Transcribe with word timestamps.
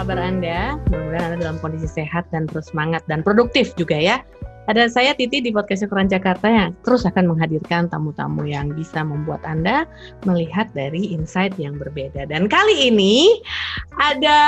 kabar 0.00 0.16
Anda? 0.16 0.80
Mudah-mudahan 0.88 1.36
Anda 1.36 1.38
dalam 1.44 1.58
kondisi 1.60 1.84
sehat 1.84 2.24
dan 2.32 2.48
terus 2.48 2.72
semangat 2.72 3.04
dan 3.04 3.20
produktif 3.20 3.76
juga 3.76 4.00
ya. 4.00 4.24
Ada 4.64 4.88
saya 4.88 5.12
Titi 5.12 5.44
di 5.44 5.52
podcast 5.52 5.84
Ukuran 5.84 6.08
Jakarta 6.08 6.48
yang 6.48 6.72
terus 6.88 7.04
akan 7.04 7.28
menghadirkan 7.28 7.92
tamu-tamu 7.92 8.48
yang 8.48 8.72
bisa 8.72 9.04
membuat 9.04 9.44
Anda 9.44 9.84
melihat 10.24 10.72
dari 10.72 11.12
insight 11.12 11.52
yang 11.60 11.76
berbeda. 11.76 12.24
Dan 12.32 12.48
kali 12.48 12.88
ini 12.88 13.44
ada 14.00 14.40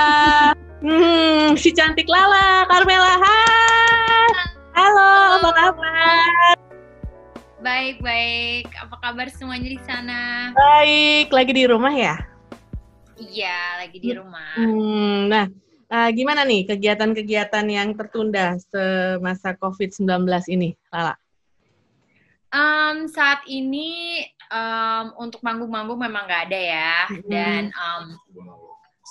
hmm, 0.81 1.61
si 1.61 1.69
cantik 1.77 2.09
Lala, 2.09 2.65
Carmela. 2.73 3.21
Hai. 3.21 4.33
Halo, 4.73 5.13
apa 5.37 5.51
kabar? 5.53 6.57
Baik, 7.61 8.01
baik. 8.01 8.73
Apa 8.81 8.97
kabar 9.05 9.29
semuanya 9.29 9.69
di 9.69 9.81
sana? 9.85 10.57
Baik, 10.57 11.29
lagi 11.29 11.53
di 11.53 11.69
rumah 11.69 11.93
ya? 11.93 12.32
Iya, 13.31 13.59
lagi 13.79 13.99
di 14.03 14.11
rumah. 14.11 14.55
Hmm, 14.59 15.31
nah, 15.31 15.47
uh, 15.93 16.09
gimana 16.11 16.43
nih 16.43 16.67
kegiatan-kegiatan 16.67 17.67
yang 17.71 17.95
tertunda 17.95 18.59
semasa 18.59 19.55
COVID-19 19.55 20.27
ini, 20.51 20.75
Lala? 20.91 21.15
Um, 22.53 23.09
saat 23.09 23.47
ini 23.49 24.21
um, 24.53 25.17
untuk 25.25 25.41
manggung-manggung 25.41 26.03
memang 26.03 26.29
nggak 26.29 26.43
ada 26.51 26.61
ya, 26.61 26.95
hmm. 27.09 27.29
dan 27.31 27.63
um, 27.73 28.05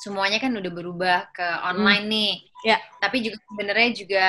semuanya 0.01 0.37
kan 0.37 0.53
udah 0.53 0.71
berubah 0.73 1.19
ke 1.33 1.47
online 1.65 2.05
hmm. 2.05 2.13
nih. 2.13 2.33
Ya. 2.61 2.77
Tapi 3.01 3.17
juga 3.25 3.37
sebenarnya 3.49 3.89
juga 3.97 4.27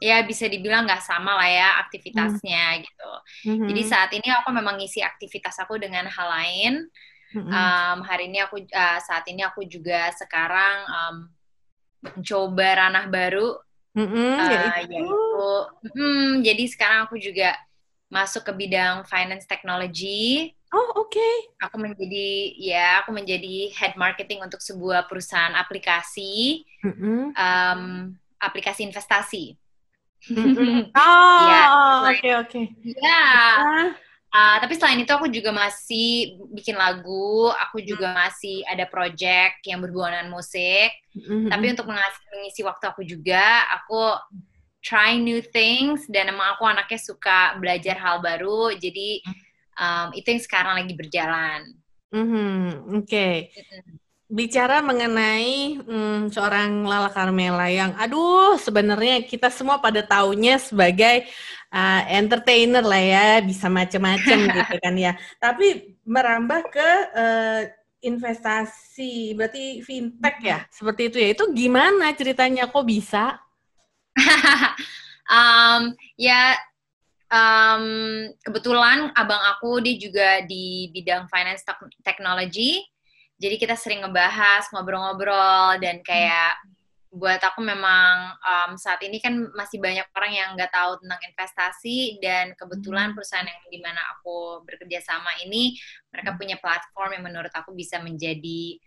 ya 0.00 0.24
bisa 0.24 0.48
dibilang 0.48 0.88
nggak 0.88 1.04
sama 1.04 1.36
lah 1.36 1.50
ya 1.50 1.68
aktivitasnya 1.86 2.64
hmm. 2.72 2.80
gitu. 2.82 3.12
Hmm. 3.46 3.68
Jadi 3.68 3.82
saat 3.84 4.10
ini 4.16 4.28
aku 4.32 4.48
memang 4.50 4.80
ngisi 4.80 5.04
aktivitas 5.04 5.60
aku 5.60 5.76
dengan 5.76 6.08
hal 6.08 6.28
lain 6.30 6.74
Mm-hmm. 7.30 7.52
Um, 7.54 7.98
hari 8.02 8.26
ini 8.26 8.42
aku 8.42 8.58
uh, 8.58 8.98
saat 8.98 9.22
ini 9.30 9.46
aku 9.46 9.62
juga 9.62 10.10
sekarang 10.18 10.76
um, 10.90 11.16
mencoba 12.02 12.68
ranah 12.82 13.06
baru, 13.06 13.54
mm-hmm, 13.94 14.32
uh, 14.34 14.50
yaitu, 14.50 15.06
mm, 15.94 16.30
jadi 16.42 16.64
sekarang 16.66 17.00
aku 17.06 17.22
juga 17.22 17.54
masuk 18.10 18.42
ke 18.42 18.52
bidang 18.66 19.06
finance 19.06 19.46
technology. 19.46 20.50
Oh 20.74 21.06
oke. 21.06 21.14
Okay. 21.14 21.34
Aku 21.62 21.78
menjadi 21.78 22.28
ya 22.58 23.06
aku 23.06 23.14
menjadi 23.14 23.70
head 23.78 23.94
marketing 23.94 24.42
untuk 24.42 24.58
sebuah 24.58 25.06
perusahaan 25.06 25.54
aplikasi, 25.54 26.66
mm-hmm. 26.82 27.30
um, 27.38 27.82
aplikasi 28.42 28.82
investasi. 28.90 29.54
Mm-hmm. 30.34 30.92
Oh 30.98 31.46
ya, 31.46 31.62
oke 32.10 32.28
oke. 32.42 32.60
Ya. 32.82 33.22
Uh, 34.30 34.62
tapi 34.62 34.78
selain 34.78 35.02
itu 35.02 35.10
aku 35.10 35.26
juga 35.26 35.50
masih 35.50 36.38
bikin 36.54 36.78
lagu, 36.78 37.50
aku 37.50 37.82
juga 37.82 38.14
hmm. 38.14 38.18
masih 38.22 38.62
ada 38.70 38.86
project 38.86 39.58
yang 39.66 39.82
berhubungan 39.82 40.22
dengan 40.22 40.30
musik. 40.30 40.94
Mm-hmm. 41.18 41.50
Tapi 41.50 41.64
untuk 41.74 41.86
mengisi, 41.90 42.20
mengisi 42.30 42.60
waktu 42.62 42.84
aku 42.86 43.02
juga, 43.02 43.66
aku 43.74 44.14
try 44.86 45.18
new 45.18 45.42
things 45.42 46.06
dan 46.06 46.30
emang 46.30 46.54
aku 46.54 46.62
anaknya 46.62 47.02
suka 47.02 47.58
belajar 47.58 47.98
hal 47.98 48.22
baru. 48.22 48.70
Jadi 48.78 49.18
um, 49.74 50.14
itu 50.14 50.30
yang 50.30 50.42
sekarang 50.46 50.74
lagi 50.78 50.94
berjalan. 50.94 51.60
Mm-hmm. 52.14 53.02
Oke. 53.02 53.50
Okay. 53.50 53.99
Bicara 54.30 54.78
mengenai 54.78 55.82
hmm, 55.82 56.30
seorang 56.30 56.86
Lala 56.86 57.10
Carmela 57.10 57.66
yang, 57.66 57.98
aduh, 57.98 58.54
sebenarnya 58.54 59.26
kita 59.26 59.50
semua 59.50 59.82
pada 59.82 60.06
taunya 60.06 60.54
sebagai 60.54 61.26
uh, 61.74 62.02
entertainer 62.06 62.86
lah 62.86 63.02
ya, 63.02 63.28
bisa 63.42 63.66
macam-macam 63.66 64.38
gitu 64.54 64.74
kan 64.78 64.94
ya. 64.94 65.18
Tapi 65.42 65.98
merambah 66.06 66.62
ke 66.70 66.90
uh, 67.10 67.62
investasi, 68.06 69.34
berarti 69.34 69.82
fintech 69.82 70.36
ya, 70.40 70.62
seperti 70.70 71.10
itu 71.10 71.16
ya. 71.18 71.28
Itu 71.34 71.44
gimana 71.50 72.14
ceritanya 72.14 72.70
kok 72.70 72.86
bisa? 72.86 73.34
um, 75.26 75.90
ya 76.14 76.54
um, 77.30 77.84
kebetulan 78.42 79.14
abang 79.14 79.40
aku 79.56 79.78
dia 79.80 79.96
juga 79.96 80.28
di 80.44 80.90
bidang 80.92 81.30
finance 81.30 81.62
technology. 82.02 82.82
Jadi 83.40 83.56
kita 83.56 83.72
sering 83.72 84.04
ngebahas, 84.04 84.68
ngobrol-ngobrol 84.68 85.80
dan 85.80 86.04
kayak 86.04 86.60
buat 87.10 87.42
aku 87.42 87.58
memang 87.66 88.38
um, 88.38 88.78
saat 88.78 89.02
ini 89.02 89.18
kan 89.18 89.34
masih 89.58 89.82
banyak 89.82 90.06
orang 90.14 90.30
yang 90.30 90.48
nggak 90.54 90.70
tahu 90.70 90.94
tentang 91.02 91.18
investasi 91.26 92.22
dan 92.22 92.54
kebetulan 92.54 93.10
hmm. 93.10 93.18
perusahaan 93.18 93.48
yang 93.50 93.58
di 93.66 93.82
mana 93.82 93.98
aku 94.14 94.62
bekerja 94.62 95.02
sama 95.02 95.34
ini 95.42 95.74
mereka 96.14 96.36
hmm. 96.36 96.38
punya 96.38 96.56
platform 96.62 97.18
yang 97.18 97.24
menurut 97.26 97.50
aku 97.50 97.74
bisa 97.74 97.98
menjadi 97.98 98.78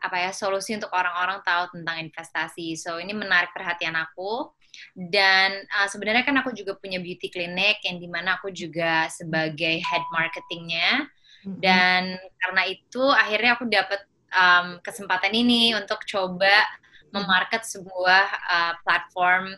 apa 0.00 0.16
ya 0.16 0.30
solusi 0.32 0.76
untuk 0.76 0.92
orang-orang 0.92 1.40
tahu 1.44 1.72
tentang 1.76 2.04
investasi. 2.04 2.76
So 2.76 3.00
ini 3.00 3.16
menarik 3.16 3.52
perhatian 3.56 3.96
aku 3.96 4.52
dan 4.92 5.64
uh, 5.80 5.88
sebenarnya 5.88 6.28
kan 6.28 6.36
aku 6.36 6.52
juga 6.52 6.76
punya 6.76 7.00
beauty 7.00 7.32
clinic 7.32 7.80
yang 7.84 7.96
di 7.96 8.08
mana 8.12 8.36
aku 8.36 8.52
juga 8.52 9.08
sebagai 9.08 9.80
head 9.80 10.04
marketingnya 10.12 11.08
hmm. 11.08 11.19
Dan 11.44 12.20
karena 12.36 12.62
itu 12.68 13.04
akhirnya 13.08 13.56
aku 13.56 13.64
dapat 13.68 14.00
um, 14.32 14.76
kesempatan 14.84 15.32
ini 15.32 15.72
untuk 15.72 16.04
coba 16.04 16.68
memarket 17.10 17.66
sebuah 17.66 18.26
uh, 18.28 18.72
platform 18.84 19.56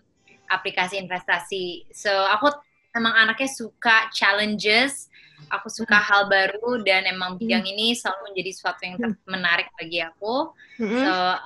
aplikasi 0.48 1.00
investasi. 1.00 1.88
So 1.93 2.12
aku 2.12 2.53
emang 2.97 3.12
anaknya 3.16 3.48
suka 3.48 4.09
challenges, 4.12 5.09
aku 5.48 5.69
suka 5.69 5.97
hmm. 5.97 6.06
hal 6.06 6.22
baru 6.28 6.70
dan 6.84 7.09
emang 7.09 7.41
bidang 7.41 7.65
hmm. 7.65 7.72
ini 7.72 7.87
selalu 7.97 8.32
menjadi 8.32 8.50
sesuatu 8.53 8.81
yang 8.84 8.97
menarik 9.25 9.69
bagi 9.76 10.00
aku. 10.04 10.53
Hmm. 10.81 11.03
So 11.03 11.12
uh, 11.12 11.38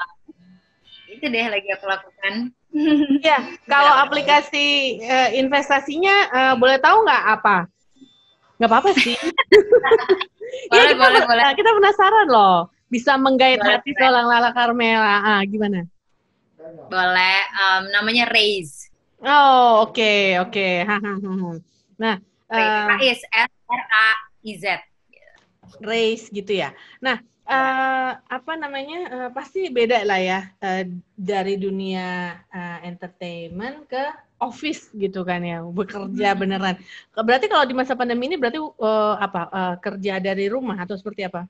itu 1.06 1.24
deh 1.30 1.46
lagi 1.48 1.68
aku 1.72 1.86
lakukan. 1.86 2.52
Ya, 3.24 3.40
kalau 3.64 3.88
aplikasi 4.04 5.00
uh, 5.00 5.32
investasinya 5.32 6.16
uh, 6.28 6.54
boleh 6.60 6.76
tahu 6.76 7.08
nggak 7.08 7.24
apa? 7.40 7.56
Nggak 8.56 8.70
apa-apa 8.72 8.90
sih. 8.96 9.16
boleh, 10.70 10.82
ya, 10.82 10.82
kita, 10.92 11.00
boleh, 11.00 11.22
boleh. 11.28 11.44
Kita 11.56 11.70
penasaran 11.76 12.26
loh, 12.28 12.56
bisa 12.88 13.12
menggait 13.20 13.60
boleh, 13.60 13.76
hati 13.76 13.90
seorang 13.96 14.26
Lala 14.26 14.50
Carmela. 14.56 15.16
Ah, 15.20 15.42
gimana? 15.44 15.84
Boleh. 16.88 17.38
Um, 17.52 17.82
namanya 17.92 18.28
Raise. 18.32 18.88
Oh, 19.20 19.88
oke, 19.88 19.96
okay, 19.96 20.36
oke. 20.40 20.52
Okay. 20.52 20.84
nah, 22.02 22.16
Raise, 22.52 23.22
uh, 23.32 23.48
S 23.48 23.52
R 23.64 23.82
A 23.82 24.08
I 24.44 24.52
Z. 24.60 24.64
Raise 25.82 26.30
gitu 26.30 26.52
ya. 26.52 26.72
Nah, 27.02 27.20
uh, 27.46 28.10
apa 28.18 28.52
namanya? 28.58 29.00
Uh, 29.08 29.30
pasti 29.32 29.70
beda 29.70 30.02
lah 30.02 30.20
ya 30.20 30.40
uh, 30.60 30.82
dari 31.14 31.56
dunia 31.56 32.38
uh, 32.50 32.78
entertainment 32.82 33.86
ke 33.88 34.04
office 34.36 34.92
gitu 34.92 35.24
kan 35.24 35.40
ya, 35.40 35.64
bekerja 35.64 36.34
hmm. 36.34 36.38
beneran. 36.38 36.76
Berarti 37.16 37.46
kalau 37.48 37.64
di 37.64 37.72
masa 37.72 37.96
pandemi 37.96 38.28
ini 38.28 38.36
berarti 38.36 38.60
uh, 38.60 39.16
apa? 39.16 39.40
Uh, 39.48 39.74
kerja 39.80 40.20
dari 40.20 40.50
rumah 40.52 40.76
atau 40.76 40.98
seperti 40.98 41.24
apa? 41.24 41.48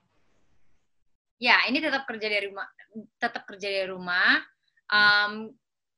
Ya, 1.36 1.60
ini 1.68 1.84
tetap 1.84 2.08
kerja 2.08 2.32
dari 2.32 2.48
rumah, 2.48 2.64
tetap 3.20 3.44
kerja 3.44 3.68
dari 3.68 3.88
rumah 3.92 4.40
um, 4.90 5.50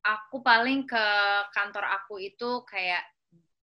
aku 0.05 0.41
paling 0.41 0.89
ke 0.89 1.05
kantor 1.53 1.85
aku 1.85 2.21
itu 2.23 2.65
kayak 2.65 3.05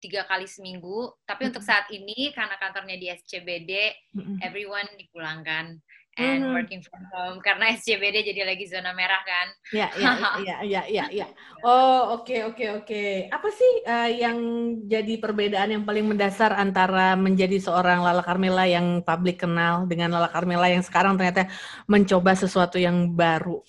tiga 0.00 0.24
kali 0.24 0.48
seminggu. 0.48 1.12
Tapi 1.28 1.44
mm 1.44 1.44
-hmm. 1.44 1.50
untuk 1.52 1.64
saat 1.64 1.86
ini 1.92 2.32
karena 2.32 2.56
kantornya 2.56 2.96
di 2.96 3.06
SCBD, 3.12 3.72
mm 4.16 4.20
-hmm. 4.20 4.36
everyone 4.40 4.88
dipulangkan 4.96 5.76
and 6.20 6.44
mm 6.44 6.52
working 6.52 6.84
from 6.84 7.00
home 7.14 7.40
karena 7.40 7.72
SCBD 7.72 8.20
jadi 8.34 8.44
lagi 8.44 8.68
zona 8.68 8.92
merah 8.92 9.22
kan. 9.24 9.46
Ya, 9.72 9.88
ya, 9.96 10.12
ya, 10.48 10.56
ya, 10.60 10.82
ya, 10.84 11.04
ya. 11.08 11.26
Oh, 11.64 12.20
oke, 12.20 12.28
okay, 12.28 12.40
oke, 12.44 12.56
okay, 12.56 12.68
oke. 12.76 12.84
Okay. 12.84 13.12
Apa 13.32 13.48
sih 13.48 13.72
uh, 13.88 14.10
yang 14.12 14.38
jadi 14.84 15.14
perbedaan 15.16 15.72
yang 15.72 15.84
paling 15.88 16.04
mendasar 16.04 16.52
antara 16.52 17.16
menjadi 17.16 17.56
seorang 17.56 18.04
Lala 18.04 18.20
Carmela 18.20 18.68
yang 18.68 19.00
publik 19.00 19.40
kenal 19.40 19.88
dengan 19.88 20.12
Lala 20.12 20.28
Carmela 20.28 20.68
yang 20.68 20.84
sekarang 20.84 21.16
ternyata 21.16 21.48
mencoba 21.88 22.36
sesuatu 22.36 22.76
yang 22.76 23.08
baru? 23.16 23.64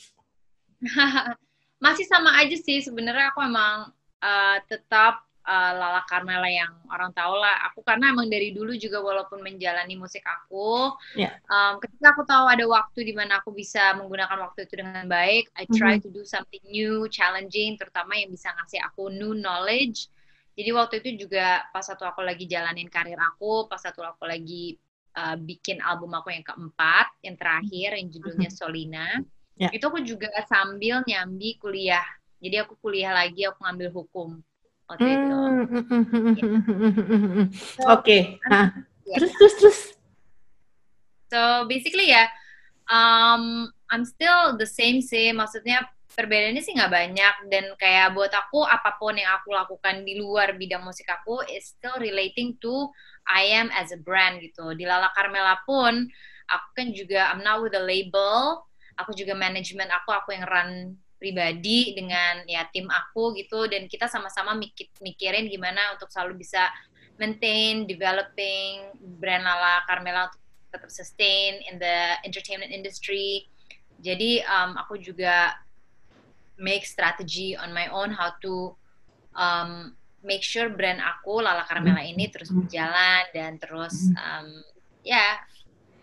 masih 1.85 2.05
sama 2.05 2.37
aja 2.37 2.53
sih 2.61 2.77
sebenarnya 2.83 3.33
aku 3.33 3.41
emang 3.41 3.89
uh, 4.21 4.57
tetap 4.69 5.25
uh, 5.45 5.71
Lala 5.73 6.01
Carmela 6.05 6.47
yang 6.47 6.71
orang 6.89 7.11
tahu 7.13 7.33
lah. 7.37 7.69
Aku 7.71 7.81
karena 7.81 8.13
emang 8.13 8.29
dari 8.29 8.53
dulu 8.53 8.73
juga 8.77 9.01
walaupun 9.01 9.41
menjalani 9.41 9.97
musik 9.97 10.21
aku, 10.25 10.93
yeah. 11.17 11.33
um, 11.49 11.81
ketika 11.81 12.13
aku 12.13 12.23
tahu 12.25 12.45
ada 12.49 12.65
waktu 12.65 13.05
di 13.05 13.13
mana 13.13 13.41
aku 13.41 13.53
bisa 13.53 13.97
menggunakan 13.97 14.37
waktu 14.49 14.69
itu 14.69 14.73
dengan 14.81 15.05
baik, 15.09 15.49
I 15.57 15.65
try 15.73 15.97
mm 15.97 16.01
-hmm. 16.01 16.05
to 16.05 16.09
do 16.13 16.23
something 16.25 16.63
new, 16.69 17.09
challenging, 17.09 17.77
terutama 17.77 18.17
yang 18.17 18.29
bisa 18.29 18.53
ngasih 18.53 18.79
aku 18.85 19.09
new 19.09 19.33
knowledge. 19.33 20.09
Jadi 20.53 20.69
waktu 20.75 20.93
itu 21.01 21.25
juga 21.25 21.65
pas 21.71 21.81
satu 21.81 22.03
aku 22.05 22.21
lagi 22.21 22.45
jalanin 22.45 22.91
karir 22.91 23.17
aku, 23.17 23.65
pas 23.71 23.79
satu 23.81 24.03
aku 24.03 24.27
lagi 24.27 24.75
uh, 25.15 25.39
bikin 25.39 25.79
album 25.79 26.11
aku 26.13 26.29
yang 26.29 26.43
keempat, 26.43 27.07
yang 27.23 27.39
terakhir, 27.39 27.97
yang 27.97 28.07
judulnya 28.11 28.49
Solina. 28.51 29.07
Ya. 29.55 29.71
Itu 29.71 29.89
aku 29.89 30.03
juga 30.03 30.27
sambil 30.45 31.07
nyambi 31.07 31.55
kuliah. 31.55 32.03
Jadi 32.41 32.55
aku 32.57 32.73
kuliah 32.81 33.13
lagi, 33.15 33.45
aku 33.45 33.61
ngambil 33.63 33.89
hukum 33.93 34.41
waktu 34.91 35.07
hmm. 35.07 35.15
itu. 35.15 35.39
Oke. 37.87 38.03
Okay. 38.03 38.21
Nah, 38.51 38.75
ya. 39.07 39.17
Terus 39.23 39.31
terus 39.39 39.53
terus. 39.57 39.79
So 41.31 41.63
basically 41.71 42.11
ya, 42.11 42.27
Um, 42.91 43.71
I'm 43.87 44.03
still 44.03 44.59
the 44.59 44.67
same 44.67 44.99
sih. 44.99 45.31
Maksudnya 45.31 45.87
perbedaannya 46.11 46.59
sih 46.59 46.75
nggak 46.75 46.91
banyak 46.91 47.35
dan 47.47 47.65
kayak 47.79 48.11
buat 48.11 48.35
aku 48.35 48.67
apa 48.67 48.99
pun 48.99 49.15
yang 49.15 49.31
aku 49.39 49.55
lakukan 49.55 50.03
di 50.03 50.19
luar 50.19 50.59
bidang 50.59 50.83
musik 50.83 51.07
aku 51.07 51.39
is 51.47 51.71
still 51.71 51.95
relating 52.03 52.59
to 52.59 52.91
I 53.23 53.47
am 53.47 53.71
as 53.71 53.95
a 53.95 53.99
brand 53.99 54.43
gitu. 54.43 54.75
Di 54.75 54.83
Lala 54.83 55.07
Carmela 55.15 55.63
pun 55.63 56.03
aku 56.51 56.67
kan 56.75 56.91
juga 56.91 57.31
I'm 57.31 57.47
not 57.47 57.63
with 57.63 57.79
a 57.79 57.83
label. 57.83 58.67
Aku 58.99 59.15
juga 59.15 59.31
manajemen 59.31 59.87
aku 59.87 60.11
aku 60.11 60.35
yang 60.35 60.45
run 60.51 60.99
pribadi 61.21 61.93
dengan 61.93 62.41
ya 62.49 62.65
tim 62.73 62.89
aku 62.89 63.37
gitu 63.37 63.69
dan 63.69 63.85
kita 63.85 64.09
sama-sama 64.09 64.57
mikir, 64.57 64.89
mikirin 65.05 65.45
gimana 65.45 65.93
untuk 65.93 66.09
selalu 66.09 66.41
bisa 66.41 66.65
maintain 67.21 67.85
developing 67.85 68.89
brand 69.21 69.45
Lala 69.45 69.85
Carmela 69.85 70.33
untuk 70.33 70.41
tetap 70.73 70.89
sustain 70.89 71.61
in 71.69 71.77
the 71.77 72.17
entertainment 72.25 72.73
industry. 72.73 73.45
Jadi 74.01 74.41
um, 74.49 74.73
aku 74.81 74.97
juga 74.97 75.53
make 76.57 76.89
strategy 76.89 77.53
on 77.53 77.69
my 77.69 77.85
own 77.93 78.09
how 78.09 78.33
to 78.41 78.73
um, 79.37 79.93
make 80.25 80.41
sure 80.41 80.73
brand 80.73 80.97
aku 80.97 81.37
Lala 81.37 81.69
Carmela 81.69 82.01
ini 82.01 82.33
terus 82.33 82.49
mm-hmm. 82.49 82.65
berjalan 82.65 83.23
dan 83.29 83.61
terus 83.61 84.09
mm-hmm. 84.09 84.25
um, 84.25 84.47
ya 85.05 85.37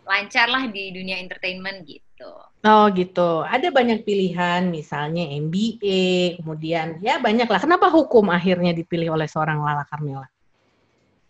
lancar 0.09 0.49
lah 0.49 0.65
di 0.73 0.89
dunia 0.97 1.21
entertainment 1.21 1.85
gitu. 1.85 2.33
Oh 2.65 2.89
gitu. 2.91 3.45
Ada 3.45 3.69
banyak 3.69 4.03
pilihan, 4.03 4.67
misalnya 4.67 5.29
MBA, 5.37 6.41
kemudian 6.41 6.99
ya 7.05 7.21
banyak 7.21 7.47
lah. 7.47 7.61
Kenapa 7.61 7.93
hukum 7.93 8.33
akhirnya 8.33 8.73
dipilih 8.73 9.15
oleh 9.15 9.29
seorang 9.29 9.61
Lala 9.61 9.85
Carmela? 9.87 10.27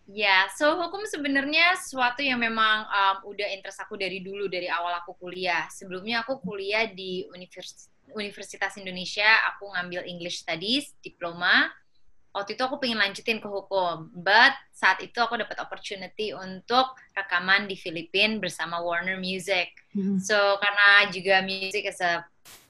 Ya, 0.08 0.24
yeah, 0.24 0.42
so 0.56 0.72
hukum 0.80 1.04
sebenarnya 1.04 1.76
sesuatu 1.76 2.24
yang 2.24 2.40
memang 2.40 2.88
um, 2.88 3.16
udah 3.28 3.44
interest 3.52 3.84
aku 3.84 4.00
dari 4.00 4.24
dulu 4.24 4.48
dari 4.48 4.64
awal 4.64 5.04
aku 5.04 5.12
kuliah. 5.20 5.68
Sebelumnya 5.68 6.24
aku 6.24 6.40
kuliah 6.40 6.88
di 6.88 7.28
Universitas 7.28 7.92
Universitas 8.16 8.72
Indonesia 8.80 9.28
aku 9.52 9.68
ngambil 9.68 10.08
English 10.08 10.40
Studies 10.40 10.96
diploma 11.04 11.68
waktu 12.38 12.54
itu 12.54 12.62
aku 12.62 12.78
pengen 12.78 13.02
lanjutin 13.02 13.42
ke 13.42 13.48
hukum 13.50 14.14
but 14.14 14.54
saat 14.70 15.02
itu 15.02 15.18
aku 15.18 15.34
dapat 15.34 15.58
opportunity 15.58 16.30
untuk 16.30 16.94
rekaman 17.18 17.66
di 17.66 17.74
Filipina 17.74 18.38
bersama 18.38 18.78
Warner 18.78 19.18
Music 19.18 19.74
hmm. 19.90 20.22
so 20.22 20.38
karena 20.62 21.10
juga 21.10 21.42
music 21.42 21.90
is 21.90 21.98
a 21.98 22.22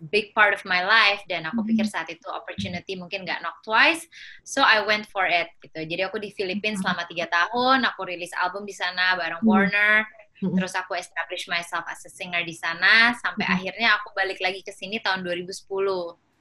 big 0.08 0.32
part 0.32 0.56
of 0.56 0.64
my 0.64 0.80
life 0.80 1.20
dan 1.28 1.44
aku 1.44 1.60
hmm. 1.60 1.68
pikir 1.68 1.86
saat 1.86 2.08
itu 2.08 2.24
opportunity 2.32 2.96
mungkin 2.96 3.28
nggak 3.28 3.44
knock 3.44 3.60
twice 3.60 4.08
so 4.40 4.64
I 4.64 4.80
went 4.88 5.04
for 5.12 5.28
it 5.28 5.52
gitu 5.60 5.84
jadi 5.84 6.08
aku 6.08 6.16
di 6.16 6.32
Filipina 6.32 6.74
hmm. 6.74 6.82
selama 6.82 7.04
tiga 7.04 7.28
tahun 7.28 7.84
aku 7.84 8.08
rilis 8.08 8.32
album 8.40 8.64
di 8.64 8.72
sana 8.72 9.20
bareng 9.20 9.44
hmm. 9.44 9.50
Warner 9.52 10.08
hmm 10.08 10.16
Terus 10.38 10.70
aku 10.78 10.94
establish 10.94 11.50
myself 11.50 11.82
as 11.90 12.06
a 12.06 12.10
singer 12.10 12.46
di 12.46 12.54
sana 12.54 13.10
sampai 13.18 13.42
mm-hmm. 13.42 13.56
akhirnya 13.58 13.88
aku 13.98 14.14
balik 14.14 14.38
lagi 14.38 14.62
ke 14.62 14.70
sini 14.70 15.02
tahun 15.02 15.26
2010. 15.26 15.58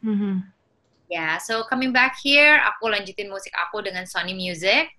Mm-hmm. 0.06 0.57
Ya, 1.08 1.16
yeah, 1.16 1.34
so 1.40 1.64
coming 1.72 1.96
back 1.96 2.20
here, 2.20 2.60
aku 2.68 2.92
lanjutin 2.92 3.32
musik 3.32 3.56
aku 3.56 3.80
dengan 3.80 4.04
Sony 4.04 4.36
Music. 4.36 4.92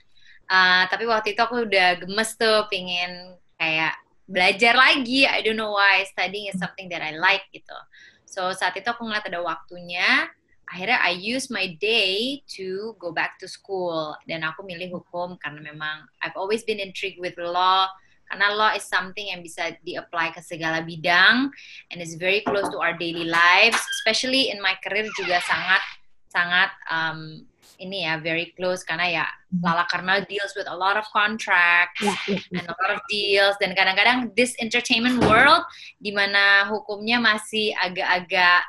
Uh, 0.49 0.89
tapi 0.89 1.05
waktu 1.05 1.37
itu 1.37 1.41
aku 1.45 1.69
udah 1.69 2.01
gemes 2.01 2.33
tuh, 2.41 2.65
pengen 2.73 3.37
kayak 3.61 3.93
belajar 4.25 4.73
lagi. 4.73 5.29
I 5.29 5.45
don't 5.45 5.61
know 5.61 5.77
why 5.77 6.09
studying 6.09 6.49
is 6.49 6.57
something 6.57 6.89
that 6.89 7.05
I 7.05 7.13
like 7.21 7.45
gitu. 7.53 7.77
So 8.25 8.57
saat 8.57 8.73
itu 8.81 8.89
aku 8.89 9.05
ngeliat 9.05 9.29
ada 9.29 9.45
waktunya. 9.45 10.33
Akhirnya 10.69 10.97
I 11.01 11.13
use 11.13 11.53
my 11.53 11.77
day 11.77 12.41
to 12.57 12.97
go 12.97 13.13
back 13.13 13.37
to 13.41 13.49
school 13.49 14.17
dan 14.25 14.49
aku 14.49 14.65
milih 14.65 15.01
hukum 15.01 15.37
karena 15.41 15.61
memang 15.61 16.09
I've 16.25 16.37
always 16.41 16.65
been 16.65 16.81
intrigued 16.81 17.21
with 17.21 17.37
law 17.37 17.89
karena 18.29 18.53
law 18.53 18.71
is 18.77 18.85
something 18.85 19.33
yang 19.33 19.41
bisa 19.41 19.73
di-apply 19.81 20.37
ke 20.37 20.45
segala 20.45 20.85
bidang 20.85 21.49
and 21.89 21.99
is 22.05 22.21
very 22.21 22.45
close 22.45 22.69
to 22.69 22.77
our 22.77 22.93
daily 22.93 23.25
lives 23.25 23.81
especially 23.97 24.53
in 24.53 24.61
my 24.61 24.77
career 24.85 25.09
juga 25.17 25.41
sangat 25.49 25.81
sangat 26.29 26.71
um, 26.89 27.43
ini 27.79 28.05
ya 28.05 28.19
very 28.19 28.51
close 28.59 28.83
karena 28.83 29.07
ya 29.07 29.25
Lala 29.63 29.87
Karmel 29.87 30.27
deals 30.27 30.53
with 30.59 30.67
a 30.67 30.75
lot 30.75 30.99
of 30.99 31.07
contracts 31.15 32.03
yeah, 32.03 32.19
yeah, 32.27 32.43
yeah. 32.51 32.59
and 32.61 32.67
a 32.69 32.75
lot 32.75 32.91
of 32.91 33.01
deals 33.07 33.55
dan 33.63 33.73
kadang-kadang 33.73 34.35
this 34.35 34.53
entertainment 34.59 35.23
world 35.25 35.63
di 36.03 36.11
mana 36.11 36.67
hukumnya 36.67 37.23
masih 37.23 37.71
agak-agak 37.79 38.63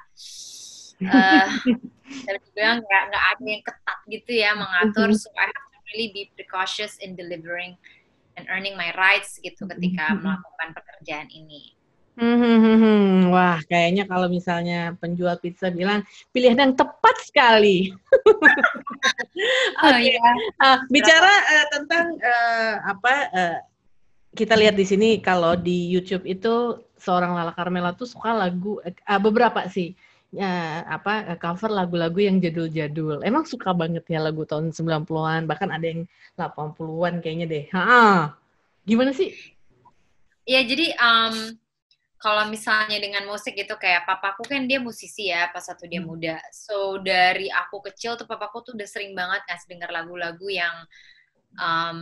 uh, 1.14 1.48
bilang 2.54 2.84
nggak 2.84 3.04
nggak 3.10 3.26
ada 3.34 3.44
yang 3.48 3.64
ketat 3.64 4.00
gitu 4.12 4.32
ya 4.36 4.52
mengatur 4.54 5.10
mm-hmm. 5.10 5.22
so 5.22 5.32
I 5.40 5.48
have 5.48 5.68
to 5.74 5.80
really 5.94 6.10
be 6.14 6.24
precautious 6.38 7.00
in 7.02 7.18
delivering 7.18 7.80
and 8.38 8.46
earning 8.52 8.76
my 8.76 8.94
rights 8.96 9.40
gitu 9.40 9.68
ketika 9.68 10.16
mm-hmm. 10.16 10.24
melakukan 10.24 10.70
pekerjaan 10.76 11.28
ini. 11.32 11.79
Hmm, 12.18 13.32
wah, 13.32 13.60
kayaknya 13.68 14.04
kalau 14.04 14.28
misalnya 14.28 14.98
penjual 15.00 15.38
pizza 15.40 15.72
bilang 15.72 16.04
pilihan 16.36 16.58
yang 16.58 16.74
tepat 16.76 17.16
sekali. 17.24 17.96
oh, 19.84 19.90
okay. 19.92 20.18
ya. 20.18 20.32
uh, 20.60 20.78
bicara 20.92 21.34
uh, 21.48 21.66
tentang 21.72 22.06
uh, 22.20 22.74
apa 22.92 23.14
uh, 23.32 23.58
kita 24.36 24.58
lihat 24.60 24.76
di 24.76 24.86
sini 24.88 25.10
kalau 25.24 25.56
di 25.56 25.88
YouTube 25.88 26.28
itu 26.28 26.84
seorang 27.00 27.36
Lala 27.36 27.56
Carmela 27.56 27.96
tuh 27.96 28.08
suka 28.08 28.36
lagu 28.36 28.84
uh, 28.84 29.20
beberapa 29.24 29.64
sih 29.72 29.96
ya, 30.34 30.86
apa 30.86 31.36
cover 31.42 31.74
lagu-lagu 31.74 32.20
yang 32.22 32.38
jadul-jadul. 32.38 33.26
Emang 33.26 33.46
suka 33.46 33.74
banget 33.74 34.06
ya 34.08 34.22
lagu 34.22 34.46
tahun 34.46 34.72
90-an, 34.74 35.50
bahkan 35.50 35.70
ada 35.74 35.86
yang 35.86 36.06
80-an 36.38 37.22
kayaknya 37.24 37.46
deh. 37.50 37.66
Ha, 37.74 38.34
gimana 38.86 39.12
sih? 39.14 39.34
Ya, 40.50 40.66
jadi 40.66 40.98
um, 40.98 41.59
kalau 42.20 42.52
misalnya 42.52 43.00
dengan 43.00 43.24
musik 43.32 43.56
itu 43.56 43.72
kayak 43.80 44.04
papaku 44.04 44.44
kan 44.44 44.68
dia 44.68 44.84
musisi 44.84 45.32
ya 45.32 45.48
pas 45.56 45.64
satu 45.64 45.88
dia 45.88 46.04
hmm. 46.04 46.08
muda. 46.08 46.38
So 46.52 47.00
dari 47.00 47.48
aku 47.48 47.80
kecil 47.80 48.20
tuh 48.20 48.28
papaku 48.28 48.60
tuh 48.68 48.74
udah 48.76 48.88
sering 48.88 49.16
banget 49.16 49.40
ngasih 49.48 49.68
denger 49.72 49.90
lagu-lagu 49.90 50.48
yang 50.52 50.76
um, 51.56 52.00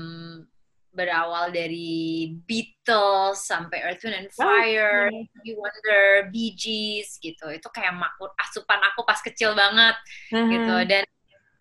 berawal 0.89 1.53
dari 1.53 2.33
Beatles 2.49 3.45
sampai 3.45 3.85
Earth, 3.85 4.01
Wind 4.01 4.25
and 4.25 4.33
Fire, 4.33 5.13
oh, 5.13 5.21
okay. 5.21 5.53
Wonder, 5.53 6.33
Bee 6.33 6.57
Gees 6.57 7.21
gitu. 7.21 7.53
Itu 7.53 7.69
kayak 7.69 7.93
makut 7.93 8.33
asupan 8.41 8.81
aku 8.81 9.05
pas 9.05 9.21
kecil 9.21 9.53
banget 9.53 9.93
uh-huh. 10.33 10.49
gitu. 10.49 10.75
Dan 10.89 11.05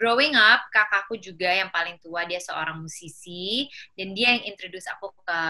growing 0.00 0.32
up, 0.32 0.64
kakakku 0.73 1.20
juga 1.20 1.53
yang 1.53 1.69
paling 1.69 2.00
tua 2.00 2.25
dia 2.25 2.41
seorang 2.41 2.81
musisi 2.81 3.69
dan 3.93 4.17
dia 4.17 4.32
yang 4.32 4.49
introduce 4.49 4.88
aku 4.88 5.12
ke 5.12 5.41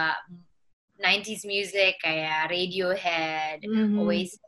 90s 0.97 1.45
music 1.45 2.01
kayak 2.01 2.49
Radiohead, 2.49 3.61
mm-hmm. 3.63 4.01
Oasis, 4.01 4.41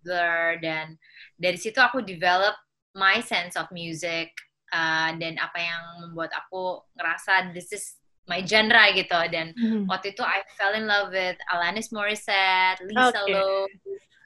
Blur 0.00 0.56
dan 0.64 0.96
dari 1.36 1.60
situ 1.60 1.76
aku 1.76 2.00
develop 2.00 2.56
my 2.96 3.20
sense 3.20 3.54
of 3.54 3.68
music 3.68 4.32
uh, 4.72 5.12
dan 5.20 5.36
apa 5.36 5.58
yang 5.60 5.82
membuat 6.08 6.32
aku 6.32 6.80
ngerasa 6.96 7.52
this 7.52 7.68
is 7.70 8.00
my 8.24 8.40
genre 8.40 8.88
gitu 8.96 9.20
dan 9.28 9.52
mm-hmm. 9.52 9.84
waktu 9.90 10.16
itu 10.16 10.24
I 10.24 10.40
fell 10.56 10.72
in 10.72 10.88
love 10.88 11.12
with 11.12 11.36
Alanis 11.52 11.92
Morissette, 11.92 12.80
Lisa 12.84 13.20
okay. 13.26 13.68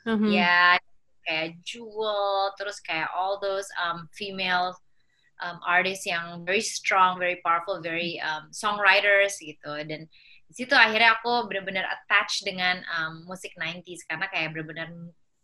Mm-hmm. 0.04 0.30
ya 0.30 0.76
kayak 1.24 1.56
Jewel, 1.64 2.52
terus 2.60 2.78
kayak 2.84 3.08
all 3.16 3.40
those 3.40 3.64
um, 3.80 4.04
female 4.12 4.76
um, 5.40 5.56
artists 5.64 6.04
yang 6.04 6.44
very 6.44 6.60
strong, 6.60 7.16
very 7.16 7.40
powerful, 7.40 7.80
very 7.80 8.20
um, 8.20 8.52
songwriters 8.52 9.40
gitu 9.40 9.82
dan 9.88 10.04
di 10.48 10.54
situ 10.54 10.74
akhirnya 10.76 11.18
aku 11.18 11.48
benar-benar 11.48 11.86
attach 11.88 12.44
dengan 12.44 12.82
um, 12.98 13.24
musik 13.26 13.52
90s 13.56 14.04
karena 14.06 14.26
kayak 14.28 14.52
benar-benar 14.54 14.88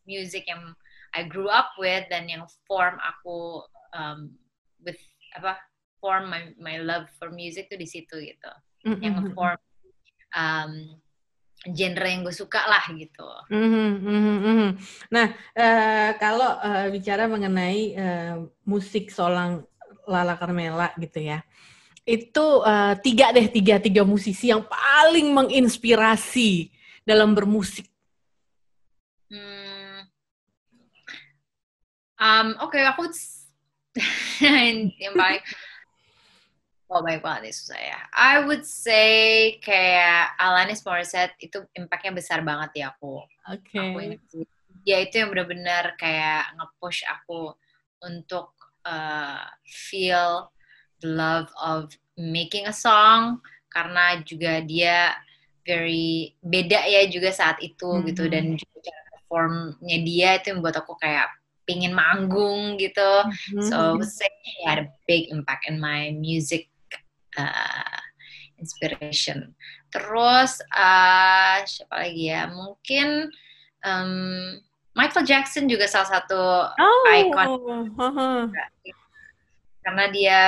music 0.04 0.46
yang 0.46 0.76
I 1.10 1.26
grew 1.26 1.50
up 1.50 1.74
with 1.80 2.06
dan 2.12 2.30
yang 2.30 2.46
form 2.68 3.00
aku 3.02 3.66
um, 3.96 4.30
with 4.82 4.98
apa 5.34 5.58
form 5.98 6.30
my 6.30 6.54
my 6.58 6.78
love 6.80 7.10
for 7.18 7.30
music 7.30 7.68
tuh 7.68 7.78
di 7.78 7.86
situ 7.86 8.14
gitu 8.18 8.52
mm-hmm. 8.86 9.02
yang 9.02 9.16
form 9.34 9.58
um, 10.34 10.72
genre 11.68 12.08
yang 12.08 12.24
gue 12.24 12.32
suka 12.32 12.64
lah 12.64 12.84
gitu. 12.96 13.28
Mm-hmm, 13.52 13.90
mm-hmm. 14.00 14.70
Nah 15.12 15.26
uh, 15.58 16.10
kalau 16.16 16.56
uh, 16.56 16.88
bicara 16.88 17.28
mengenai 17.28 17.80
uh, 18.00 18.36
musik 18.64 19.12
solang 19.12 19.68
Lala 20.08 20.40
Carmela 20.40 20.90
gitu 20.96 21.20
ya, 21.20 21.44
itu 22.04 22.46
uh, 22.64 22.96
tiga 22.98 23.30
deh 23.30 23.46
tiga 23.48 23.76
tiga 23.78 24.02
musisi 24.02 24.50
yang 24.50 24.64
paling 24.64 25.30
menginspirasi 25.30 26.72
dalam 27.04 27.36
bermusik. 27.36 27.86
Hmm. 29.30 30.08
Um, 32.20 32.48
Oke, 32.60 32.76
okay, 32.76 32.82
aku 32.84 33.08
yang 35.00 35.14
paling 35.16 35.42
Oh 36.90 37.06
baik 37.06 37.22
banget 37.22 37.54
itu 37.54 37.70
saya. 37.70 38.02
I 38.10 38.42
would 38.42 38.66
say 38.66 39.54
kayak 39.62 40.34
Alanis 40.42 40.82
Morissette 40.82 41.38
itu 41.38 41.62
impactnya 41.70 42.10
besar 42.10 42.42
banget 42.42 42.70
di 42.74 42.80
aku. 42.82 43.22
Oke. 43.46 43.78
Okay. 43.78 44.18
ya 44.82 44.98
itu 44.98 45.22
yang 45.22 45.30
benar-benar 45.30 45.94
kayak 45.94 46.50
nge-push 46.58 47.06
aku 47.06 47.54
untuk 48.02 48.58
uh, 48.82 49.46
feel 49.62 50.50
the 51.00 51.10
love 51.10 51.48
of 51.60 51.92
making 52.16 52.68
a 52.68 52.74
song 52.74 53.40
karena 53.72 54.20
juga 54.22 54.60
dia 54.64 55.16
very 55.64 56.34
beda 56.42 56.84
ya 56.88 57.06
juga 57.08 57.30
saat 57.30 57.60
itu 57.60 57.86
mm 57.86 57.96
-hmm. 58.00 58.08
gitu 58.12 58.22
dan 58.28 58.44
juga 58.56 58.76
cara 58.88 59.02
performnya 59.14 59.98
dia 60.02 60.28
itu 60.40 60.46
yang 60.52 60.60
buat 60.64 60.76
aku 60.76 60.98
kayak 60.98 61.28
pingin 61.70 61.94
manggung 61.94 62.74
gitu. 62.82 63.10
Mm-hmm. 63.54 63.62
So 63.70 64.02
he 64.42 64.66
had 64.66 64.82
a 64.82 64.90
big 65.06 65.30
impact 65.30 65.70
in 65.70 65.78
my 65.78 66.10
music 66.18 66.66
uh, 67.38 68.02
inspiration. 68.58 69.54
Terus 69.94 70.58
uh, 70.74 71.62
siapa 71.62 71.94
lagi 71.94 72.34
ya? 72.34 72.50
Mungkin 72.50 73.30
um, 73.86 74.12
Michael 74.98 75.22
Jackson 75.22 75.70
juga 75.70 75.86
salah 75.86 76.18
satu 76.18 76.42
oh. 76.74 77.04
icon. 77.14 77.50
Karena 79.86 80.04
dia 80.10 80.40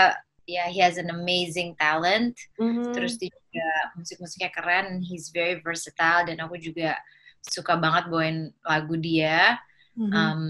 ya 0.53 0.69
he 0.69 0.85
has 0.85 1.01
an 1.01 1.09
amazing 1.09 1.73
talent. 1.81 2.37
Mm-hmm. 2.61 2.93
Terus 2.93 3.17
dia 3.17 3.33
juga 3.33 3.69
musik-musiknya 3.97 4.51
keren. 4.53 5.01
He's 5.01 5.33
very 5.33 5.59
versatile 5.65 6.29
dan 6.29 6.37
aku 6.45 6.61
juga 6.61 7.01
suka 7.41 7.81
banget 7.81 8.13
bawain 8.13 8.53
lagu 8.63 8.95
dia. 9.01 9.57
Mm-hmm. 9.97 10.13
Um, 10.13 10.45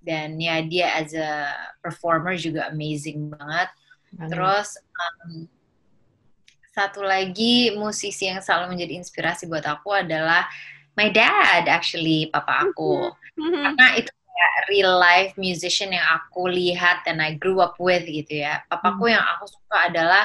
dan 0.00 0.40
ya 0.40 0.64
dia 0.64 0.96
as 0.98 1.14
a 1.14 1.54
performer 1.78 2.34
juga 2.34 2.68
amazing 2.74 3.30
banget. 3.30 3.70
Banget. 4.18 4.28
Terus 4.34 4.68
um, 4.98 5.46
satu 6.70 7.02
lagi 7.02 7.74
musisi 7.74 8.30
yang 8.30 8.42
selalu 8.42 8.74
menjadi 8.78 8.94
inspirasi 8.98 9.46
buat 9.50 9.66
aku 9.66 9.90
adalah 9.94 10.46
my 10.94 11.10
dad 11.10 11.66
actually 11.66 12.30
papa 12.30 12.66
aku 12.66 13.10
mm-hmm. 13.38 13.62
karena 13.74 13.86
itu 13.98 14.12
kayak 14.40 14.72
real 14.72 14.96
life 14.96 15.36
musician 15.36 15.92
yang 15.92 16.06
aku 16.16 16.48
lihat 16.48 17.04
dan 17.04 17.20
I 17.20 17.36
grew 17.36 17.60
up 17.60 17.76
with 17.76 18.08
gitu 18.08 18.40
ya. 18.40 18.64
Papaku 18.72 19.12
mm-hmm. 19.12 19.14
yang 19.20 19.24
aku 19.36 19.44
suka 19.52 19.92
adalah 19.92 20.24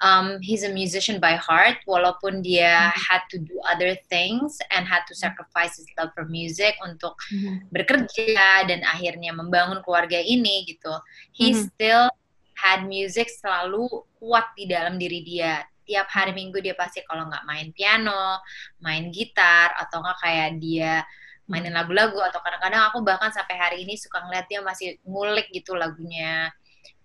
um, 0.00 0.40
he's 0.40 0.64
a 0.64 0.72
musician 0.72 1.20
by 1.20 1.36
heart 1.36 1.76
walaupun 1.84 2.40
dia 2.40 2.88
mm-hmm. 2.88 2.96
had 2.96 3.22
to 3.28 3.36
do 3.36 3.60
other 3.68 3.92
things 4.08 4.56
and 4.72 4.88
had 4.88 5.04
to 5.04 5.12
sacrifice 5.12 5.76
his 5.76 5.88
love 6.00 6.08
for 6.16 6.24
music 6.24 6.76
untuk 6.80 7.16
mm-hmm. 7.28 7.68
bekerja 7.72 8.64
dan 8.64 8.80
akhirnya 8.88 9.36
membangun 9.36 9.84
keluarga 9.84 10.16
ini 10.16 10.64
gitu 10.64 10.96
he 11.36 11.52
mm-hmm. 11.52 11.68
still 11.68 12.08
had 12.56 12.88
music 12.88 13.28
selalu 13.28 13.84
kuat 14.16 14.48
di 14.56 14.64
dalam 14.64 14.96
diri 14.96 15.20
dia 15.20 15.60
tiap 15.86 16.10
hari 16.10 16.34
minggu 16.34 16.58
dia 16.58 16.74
pasti 16.74 17.04
kalau 17.06 17.30
nggak 17.30 17.46
main 17.46 17.68
piano 17.70 18.42
main 18.82 19.12
gitar 19.14 19.76
atau 19.76 20.02
nggak 20.02 20.18
kayak 20.18 20.50
dia 20.58 21.04
mainin 21.46 21.70
mm-hmm. 21.70 21.78
lagu-lagu 21.78 22.18
atau 22.26 22.42
kadang-kadang 22.42 22.90
aku 22.90 23.02
bahkan 23.06 23.30
sampai 23.30 23.54
hari 23.54 23.76
ini 23.86 23.94
suka 23.94 24.22
ngeliat 24.26 24.46
dia 24.50 24.60
masih 24.62 24.98
ngulik 25.06 25.46
gitu 25.54 25.78
lagunya 25.78 26.50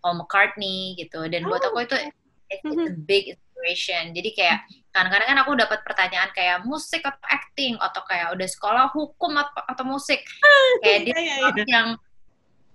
Paul 0.01 0.17
McCartney 0.17 0.97
gitu 0.97 1.29
dan 1.29 1.45
buat 1.45 1.61
aku 1.61 1.85
itu 1.85 1.95
it's, 1.97 2.17
it's 2.49 2.65
a 2.65 2.73
mm-hmm. 2.73 3.05
big 3.05 3.37
inspiration 3.37 4.11
jadi 4.17 4.29
kayak 4.33 4.57
kadang-kadang 4.91 5.27
kan 5.29 5.39
aku 5.45 5.51
dapat 5.55 5.79
pertanyaan 5.85 6.29
kayak 6.33 6.65
musik 6.65 7.05
atau 7.05 7.21
acting 7.29 7.77
atau 7.77 8.01
kayak 8.09 8.33
udah 8.33 8.47
sekolah 8.49 8.85
hukum 8.91 9.37
atau, 9.37 9.61
atau 9.69 9.83
musik 9.85 10.25
kayak 10.83 11.05
dia 11.05 11.13
yeah, 11.15 11.23
yeah, 11.23 11.53
yeah. 11.53 11.67
yang 11.69 11.89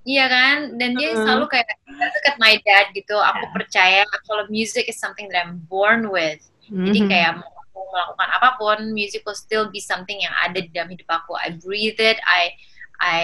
Iya 0.07 0.31
kan, 0.31 0.79
dan 0.79 0.95
dia 0.95 1.19
selalu 1.19 1.51
kayak 1.51 1.67
dekat 1.91 2.39
my 2.39 2.55
dad 2.63 2.95
gitu. 2.95 3.19
Aku 3.19 3.43
yeah. 3.43 3.51
percaya 3.51 4.01
kalau 4.31 4.47
music 4.47 4.87
is 4.87 5.03
something 5.03 5.27
that 5.35 5.43
I'm 5.43 5.67
born 5.67 6.15
with. 6.15 6.39
Mm-hmm. 6.71 6.87
Jadi 6.87 7.01
kayak 7.11 7.43
mau 7.43 7.56
aku 7.77 7.93
melakukan 7.93 8.29
apa 8.33 8.49
pun, 8.57 8.79
music 8.97 9.21
will 9.29 9.37
still 9.37 9.69
be 9.69 9.85
something 9.85 10.17
yang 10.17 10.33
ada 10.41 10.65
di 10.65 10.73
dalam 10.73 10.89
hidup 10.89 11.13
aku. 11.13 11.37
I 11.37 11.53
breathe 11.61 12.01
it. 12.01 12.17
I 12.25 12.57
I 12.97 13.21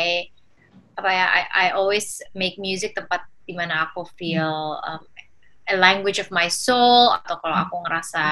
apa 1.01 1.09
ya? 1.09 1.25
I, 1.25 1.43
I 1.49 1.67
always 1.73 2.21
make 2.37 2.61
music 2.61 2.93
tempat 2.93 3.25
di 3.49 3.57
mana 3.57 3.89
aku 3.89 4.05
feel 4.21 4.77
um, 4.85 5.01
a 5.73 5.77
language 5.81 6.21
of 6.21 6.29
my 6.29 6.53
soul 6.53 7.17
atau 7.25 7.41
kalau 7.41 7.57
aku 7.65 7.81
ngerasa 7.89 8.25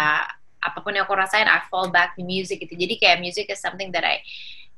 apa 0.60 0.78
pun 0.84 0.92
yang 0.92 1.08
aku 1.08 1.16
rasain 1.16 1.48
I 1.48 1.64
fall 1.72 1.88
back 1.88 2.14
to 2.20 2.22
music 2.22 2.60
gitu 2.60 2.76
jadi 2.76 2.94
kayak 3.00 3.18
music 3.24 3.48
is 3.48 3.64
something 3.64 3.88
that 3.96 4.04
I 4.04 4.20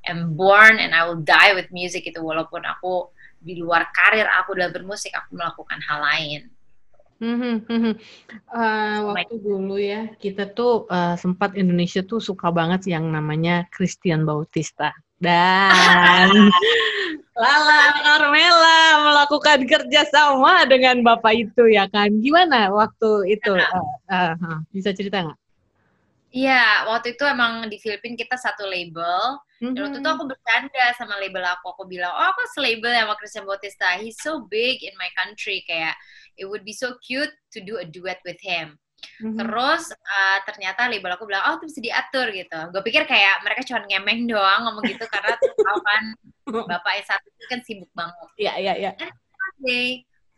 am 0.06 0.38
born 0.38 0.78
and 0.78 0.94
I 0.94 1.02
will 1.10 1.18
die 1.18 1.58
with 1.58 1.74
music 1.74 2.06
itu 2.06 2.22
walaupun 2.22 2.62
aku 2.62 3.10
di 3.42 3.58
luar 3.58 3.90
karir 3.90 4.30
aku 4.30 4.54
dalam 4.54 4.70
bermusik 4.70 5.10
aku 5.10 5.34
melakukan 5.34 5.82
hal 5.82 5.98
lain 6.06 6.40
Hmm, 7.22 7.62
hmm, 7.62 7.94
Uh, 8.50 9.14
waktu 9.14 9.38
dulu 9.38 9.78
ya 9.78 10.10
kita 10.18 10.50
tuh 10.58 10.90
uh, 10.90 11.14
sempat 11.14 11.54
Indonesia 11.54 12.02
tuh 12.02 12.18
suka 12.18 12.50
banget 12.50 12.90
yang 12.90 13.06
namanya 13.14 13.62
Christian 13.70 14.26
Bautista 14.26 14.90
dan 15.22 16.28
Lala 17.42 17.82
Carmela 18.02 18.82
melakukan 19.06 19.64
kerja 19.70 20.02
sama 20.10 20.66
dengan 20.66 21.00
bapak 21.06 21.46
itu 21.46 21.70
ya 21.70 21.86
kan? 21.86 22.10
Gimana 22.18 22.74
waktu 22.74 23.38
itu? 23.38 23.54
Uh, 23.54 23.86
uh, 24.10 24.34
uh, 24.36 24.58
bisa 24.74 24.90
cerita 24.90 25.22
nggak? 25.22 25.38
Iya, 26.32 26.88
waktu 26.88 27.12
itu 27.12 27.28
emang 27.28 27.68
di 27.68 27.76
Filipina 27.76 28.16
kita 28.16 28.40
satu 28.40 28.64
label. 28.64 29.36
Mm-hmm. 29.60 29.76
Dan 29.76 29.80
waktu 29.84 29.98
itu 30.00 30.10
aku 30.10 30.24
bercanda 30.32 30.84
sama 30.96 31.20
label 31.20 31.44
aku. 31.44 31.76
Aku 31.76 31.84
bilang, 31.84 32.08
oh 32.08 32.26
aku 32.32 32.40
selabel 32.56 32.88
sama 32.88 33.14
Christian 33.20 33.44
Bautista. 33.44 34.00
He's 34.00 34.16
so 34.16 34.48
big 34.48 34.80
in 34.80 34.96
my 34.96 35.12
country. 35.12 35.60
Kayak, 35.68 35.92
it 36.36 36.46
would 36.48 36.64
be 36.64 36.72
so 36.72 36.96
cute 37.04 37.32
to 37.52 37.60
do 37.60 37.78
a 37.78 37.86
duet 37.86 38.20
with 38.24 38.38
him. 38.40 38.78
Mm-hmm. 39.18 39.38
Terus 39.38 39.90
uh, 39.90 40.38
ternyata 40.46 40.86
label 40.86 41.14
aku 41.14 41.26
bilang, 41.26 41.42
oh 41.50 41.58
itu 41.58 41.66
bisa 41.70 41.80
diatur 41.82 42.30
gitu. 42.30 42.58
Gue 42.70 42.82
pikir 42.86 43.02
kayak 43.06 43.42
mereka 43.42 43.66
cuma 43.66 43.82
ngemeng 43.86 44.30
doang 44.30 44.62
ngomong 44.66 44.84
gitu 44.86 45.04
karena 45.10 45.34
tahu 45.66 45.78
kan 45.82 46.02
bapak 46.70 46.92
yang 47.02 47.06
satu 47.06 47.26
itu 47.26 47.46
kan 47.50 47.60
sibuk 47.66 47.90
banget. 47.92 48.28
Iya 48.38 48.52
iya 48.62 48.72
iya. 48.78 48.90
One 49.02 49.58
day, 49.66 49.86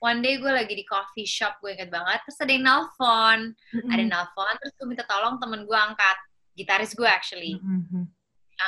one 0.01 0.19
day 0.25 0.35
gue 0.41 0.53
lagi 0.53 0.75
di 0.75 0.85
coffee 0.89 1.29
shop 1.29 1.61
gue 1.61 1.77
inget 1.77 1.93
banget. 1.93 2.25
Terus 2.25 2.39
ada 2.41 2.53
yang 2.53 2.65
nelfon, 2.65 3.41
mm-hmm. 3.53 3.91
ada 3.93 4.01
yang 4.01 4.13
nelfon. 4.13 4.55
Terus 4.65 4.73
gue 4.81 4.87
minta 4.89 5.05
tolong 5.05 5.37
temen 5.37 5.61
gue 5.69 5.79
angkat, 5.79 6.17
gitaris 6.57 6.93
gue 6.97 7.09
actually. 7.09 7.61
Mm-hmm. 7.61 8.05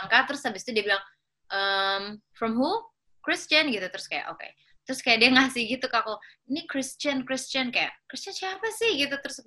Angkat 0.04 0.23
terus 0.28 0.45
habis 0.45 0.61
itu 0.68 0.76
dia 0.76 0.85
bilang, 0.92 1.02
um, 1.49 2.02
from 2.37 2.52
who? 2.61 2.85
Christian 3.25 3.73
gitu. 3.73 3.88
Terus 3.90 4.06
kayak 4.06 4.28
oke. 4.28 4.38
Okay 4.38 4.52
terus 4.87 5.02
kayak 5.02 5.19
dia 5.21 5.31
ngasih 5.35 5.66
gitu 5.66 5.90
ke 5.90 5.97
aku 5.99 6.14
ini 6.47 6.62
Christian 6.71 7.26
Christian. 7.26 7.75
Kayak 7.75 7.93
Christian 8.07 8.35
siapa 8.35 8.66
sih? 8.78 8.97
Gitu. 8.97 9.12
Terus 9.19 9.43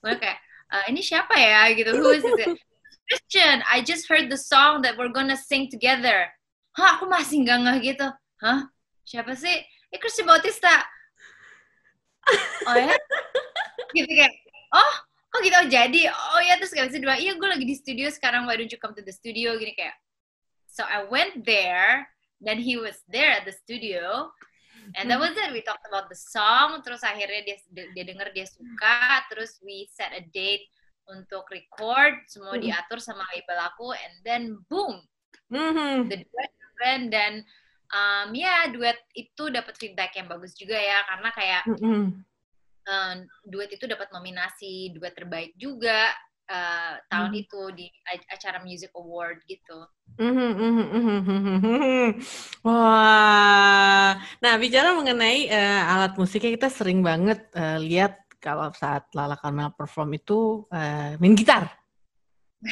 gue 0.00 0.14
kayak 0.16 0.38
uh, 0.72 0.84
ini 0.88 1.04
siapa 1.04 1.36
ya? 1.36 1.68
Gitu. 1.76 1.92
Who 1.92 2.10
is 2.16 2.24
it? 2.24 2.56
Christian 3.06 3.60
I 3.68 3.84
just 3.84 4.08
heard 4.08 4.32
the 4.32 4.40
song 4.40 4.80
that 4.82 4.96
we're 4.96 5.12
gonna 5.12 5.36
sing 5.36 5.68
together. 5.68 6.32
Hah 6.74 6.98
aku 6.98 7.06
masih 7.06 7.44
nggak 7.44 7.58
ngeh 7.60 7.78
gitu. 7.94 8.08
Hah? 8.40 8.66
Siapa 9.04 9.36
sih? 9.36 9.60
Eh 9.92 9.98
Christian 10.00 10.26
Bautista. 10.26 10.72
Oh 12.66 12.76
ya? 12.76 12.96
Gitu 13.92 14.10
kayak 14.10 14.34
oh 14.72 14.92
oh 15.36 15.38
gitu? 15.44 15.56
Oh 15.60 15.68
jadi? 15.68 16.00
Oh 16.08 16.40
ya. 16.40 16.56
Terus 16.56 16.72
kayak 16.72 16.88
bisa 16.88 16.98
bilang 16.98 17.20
iya 17.20 17.36
gue 17.36 17.48
lagi 17.48 17.66
di 17.68 17.76
studio 17.76 18.08
sekarang. 18.08 18.48
Why 18.48 18.56
don't 18.56 18.72
you 18.72 18.80
come 18.80 18.96
to 18.96 19.04
the 19.04 19.12
studio? 19.12 19.54
Gini 19.60 19.76
kayak 19.76 19.94
so 20.70 20.86
I 20.86 21.04
went 21.10 21.44
there 21.44 22.08
then 22.40 22.58
he 22.58 22.78
was 22.78 23.02
there 23.10 23.30
at 23.30 23.44
the 23.44 23.52
studio 23.52 24.30
and 24.96 25.10
that 25.10 25.20
was 25.20 25.34
it 25.34 25.52
we 25.52 25.62
talked 25.62 25.84
about 25.86 26.10
the 26.10 26.18
song 26.18 26.82
terus 26.82 27.02
akhirnya 27.04 27.44
dia 27.46 27.56
dia 27.94 28.04
denger 28.06 28.30
dia 28.34 28.46
suka 28.46 29.22
terus 29.30 29.60
we 29.62 29.86
set 29.90 30.10
a 30.14 30.22
date 30.34 30.66
untuk 31.10 31.46
record 31.50 32.22
semua 32.30 32.54
mm-hmm. 32.56 32.70
diatur 32.70 32.98
sama 33.02 33.26
label 33.34 33.58
aku 33.66 33.90
and 33.94 34.14
then 34.22 34.42
boom 34.70 35.02
mm-hmm. 35.50 36.06
the 36.06 36.22
duet 36.22 36.52
happened 36.54 37.06
dan 37.10 37.32
um, 37.90 38.30
ya 38.34 38.70
duet 38.70 38.98
itu 39.18 39.50
dapat 39.50 39.74
feedback 39.76 40.14
yang 40.14 40.30
bagus 40.30 40.54
juga 40.54 40.78
ya 40.78 40.98
karena 41.10 41.28
kayak 41.34 41.62
mm-hmm. 41.66 42.04
um, 42.86 43.16
duet 43.46 43.70
itu 43.74 43.84
dapat 43.90 44.08
nominasi 44.14 44.94
duet 44.94 45.14
terbaik 45.14 45.54
juga 45.58 46.14
uh, 46.50 46.98
tahun 47.06 47.32
hmm. 47.32 47.42
itu 47.46 47.60
di 47.78 47.86
acara 48.26 48.58
Music 48.66 48.90
Award 48.92 49.46
gitu. 49.46 49.86
Wah, 52.66 54.18
nah 54.42 54.54
bicara 54.58 54.92
mengenai 54.92 55.48
uh, 55.48 55.82
alat 55.96 56.18
musiknya 56.18 56.50
kita 56.58 56.68
sering 56.68 57.00
banget 57.00 57.46
uh, 57.54 57.78
lihat 57.78 58.18
kalau 58.42 58.74
saat 58.74 59.06
Lala 59.14 59.38
Karmel 59.38 59.72
perform 59.78 60.18
itu 60.18 60.66
uh, 60.74 61.14
main 61.22 61.38
gitar. 61.38 61.70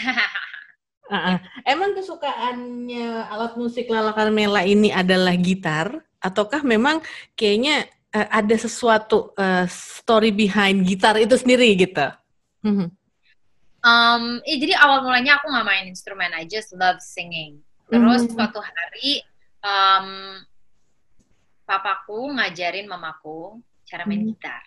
uh 1.08 1.14
-uh. 1.14 1.36
Emang 1.64 1.94
kesukaannya 1.94 3.30
alat 3.30 3.54
musik 3.56 3.86
Lala 3.88 4.12
Carmela 4.12 4.66
ini 4.66 4.92
adalah 4.92 5.32
gitar, 5.38 6.02
ataukah 6.18 6.60
memang 6.66 7.00
kayaknya 7.38 7.86
uh, 8.12 8.28
ada 8.28 8.56
sesuatu 8.58 9.32
uh, 9.38 9.64
story 9.70 10.34
behind 10.34 10.84
gitar 10.84 11.16
itu 11.16 11.38
sendiri 11.38 11.72
gitu? 11.78 12.08
Um, 13.78 14.42
eh, 14.42 14.58
jadi 14.58 14.74
awal 14.74 15.06
mulanya 15.06 15.38
aku 15.38 15.46
nggak 15.50 15.66
main 15.66 15.86
instrumen, 15.86 16.34
I 16.34 16.44
just 16.50 16.74
love 16.74 16.98
singing. 16.98 17.62
Terus 17.86 18.26
mm. 18.26 18.30
suatu 18.34 18.58
hari 18.58 19.22
um, 19.62 20.08
papaku 21.62 22.34
ngajarin 22.34 22.90
mamaku 22.90 23.62
cara 23.86 24.02
main 24.04 24.26
mm. 24.26 24.28
gitar. 24.34 24.62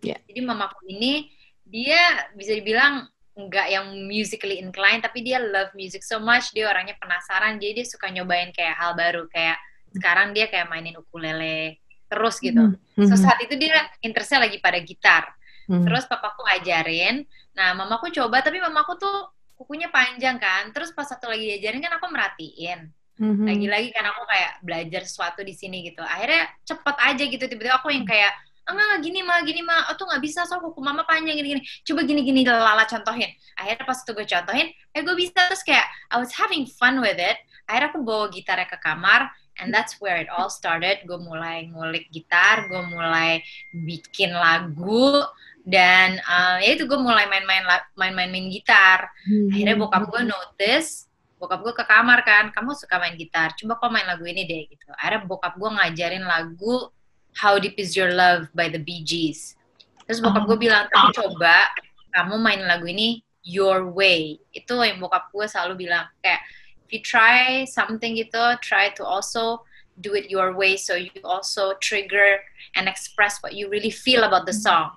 Yeah. 0.00 0.20
Jadi 0.24 0.40
mamaku 0.44 0.80
ini 0.88 1.28
dia 1.64 2.28
bisa 2.32 2.56
dibilang 2.56 3.08
nggak 3.34 3.66
yang 3.68 3.86
musically 4.06 4.62
inclined, 4.62 5.04
tapi 5.04 5.20
dia 5.20 5.42
love 5.42 5.74
music 5.76 6.00
so 6.00 6.16
much. 6.16 6.54
Dia 6.56 6.70
orangnya 6.70 6.96
penasaran, 6.96 7.60
jadi 7.60 7.82
dia 7.82 7.86
suka 7.86 8.08
nyobain 8.08 8.48
kayak 8.54 8.80
hal 8.80 8.96
baru. 8.96 9.28
Kayak 9.28 9.60
sekarang 9.92 10.32
dia 10.32 10.48
kayak 10.48 10.70
mainin 10.72 10.96
ukulele 10.96 11.82
terus 12.08 12.38
gitu. 12.40 12.74
Mm 12.74 12.78
-hmm. 12.78 13.08
So 13.10 13.14
saat 13.18 13.42
itu 13.44 13.58
dia 13.60 13.74
interestnya 14.00 14.46
lagi 14.46 14.56
pada 14.62 14.78
gitar. 14.80 15.34
Hmm. 15.70 15.84
Terus 15.84 16.04
papaku 16.06 16.44
ngajarin. 16.44 17.24
Nah, 17.56 17.72
mamaku 17.78 18.12
coba 18.12 18.42
tapi 18.44 18.60
mamaku 18.60 18.98
tuh 19.00 19.32
kukunya 19.56 19.88
panjang 19.88 20.36
kan. 20.36 20.70
Terus 20.74 20.92
pas 20.92 21.08
satu 21.08 21.30
lagi 21.30 21.44
diajarin 21.56 21.80
kan 21.80 21.96
aku 21.96 22.06
merhatiin. 22.10 22.90
Mm-hmm. 23.14 23.46
Lagi-lagi 23.46 23.88
kan 23.94 24.10
aku 24.10 24.26
kayak 24.26 24.52
belajar 24.66 25.02
sesuatu 25.06 25.46
di 25.46 25.54
sini 25.54 25.86
gitu. 25.86 26.02
Akhirnya 26.02 26.50
cepet 26.66 26.96
aja 26.98 27.22
gitu 27.22 27.44
tiba-tiba 27.46 27.78
aku 27.78 27.94
yang 27.94 28.02
kayak 28.02 28.34
enggak 28.64 29.04
gini 29.04 29.20
mah 29.20 29.38
gini 29.44 29.60
mah 29.60 29.92
oh 29.92 29.94
tuh 30.00 30.08
nggak 30.08 30.24
bisa 30.24 30.48
so 30.48 30.56
kuku 30.56 30.80
mama 30.80 31.04
panjang 31.04 31.36
gini 31.36 31.48
gini 31.56 31.62
coba 31.84 32.00
gini 32.08 32.24
gini 32.24 32.40
lala 32.48 32.88
contohin 32.88 33.28
akhirnya 33.60 33.84
pas 33.84 34.00
itu 34.00 34.10
gue 34.16 34.24
contohin 34.24 34.68
eh 34.96 35.02
gue 35.04 35.16
bisa 35.20 35.36
terus 35.52 35.60
kayak 35.60 35.84
I 36.08 36.16
was 36.16 36.32
having 36.32 36.64
fun 36.64 37.04
with 37.04 37.20
it 37.20 37.36
akhirnya 37.68 37.92
aku 37.92 38.00
bawa 38.00 38.32
gitarnya 38.32 38.64
ke 38.64 38.80
kamar 38.80 39.28
and 39.60 39.68
that's 39.68 40.00
where 40.00 40.16
it 40.16 40.32
all 40.32 40.48
started 40.48 41.04
gue 41.04 41.18
mulai 41.20 41.68
ngulik 41.68 42.08
gitar 42.08 42.64
gue 42.72 42.82
mulai 42.88 43.44
bikin 43.76 44.32
lagu 44.32 45.22
dan 45.64 46.20
uh, 46.28 46.60
ya 46.60 46.76
itu 46.76 46.84
gue 46.84 47.00
mulai 47.00 47.24
main-main 47.24 47.64
main-main 47.96 48.28
main 48.28 48.46
gitar. 48.52 49.08
Hmm. 49.24 49.48
akhirnya 49.48 49.76
bokap 49.80 50.02
gue 50.12 50.22
notice 50.28 51.08
bokap 51.40 51.60
gue 51.64 51.74
ke 51.76 51.84
kamar 51.88 52.20
kan 52.24 52.44
kamu 52.52 52.76
suka 52.76 53.00
main 53.00 53.16
gitar 53.16 53.52
coba 53.56 53.80
kau 53.80 53.88
main 53.88 54.04
lagu 54.04 54.28
ini 54.28 54.44
deh 54.44 54.68
gitu. 54.68 54.92
Akhirnya 55.00 55.24
bokap 55.24 55.56
gue 55.56 55.70
ngajarin 55.72 56.24
lagu 56.24 56.92
How 57.34 57.58
Deep 57.58 57.80
Is 57.80 57.96
Your 57.96 58.12
Love 58.12 58.52
by 58.52 58.70
the 58.70 58.78
Bee 58.78 59.02
Gees. 59.02 59.56
Terus 60.04 60.20
bokap 60.20 60.44
gue 60.44 60.68
bilang 60.68 60.84
kamu 60.92 61.10
coba 61.16 61.72
kamu 62.12 62.36
main 62.38 62.60
lagu 62.68 62.84
ini 62.84 63.24
your 63.40 63.88
way. 63.88 64.36
Itu 64.52 64.76
yang 64.84 65.00
bokap 65.00 65.32
gue 65.32 65.48
selalu 65.48 65.88
bilang 65.88 66.06
kayak 66.20 66.44
if 66.84 66.92
you 66.92 67.00
try 67.00 67.64
something 67.64 68.20
gitu 68.20 68.60
try 68.60 68.92
to 68.92 69.00
also 69.00 69.64
do 70.04 70.12
it 70.12 70.28
your 70.28 70.52
way 70.52 70.76
so 70.76 70.94
you 70.94 71.10
also 71.24 71.72
trigger 71.80 72.42
and 72.76 72.88
express 72.88 73.40
what 73.40 73.54
you 73.54 73.70
really 73.70 73.90
feel 73.90 74.24
about 74.24 74.44
the 74.44 74.52
song 74.52 74.90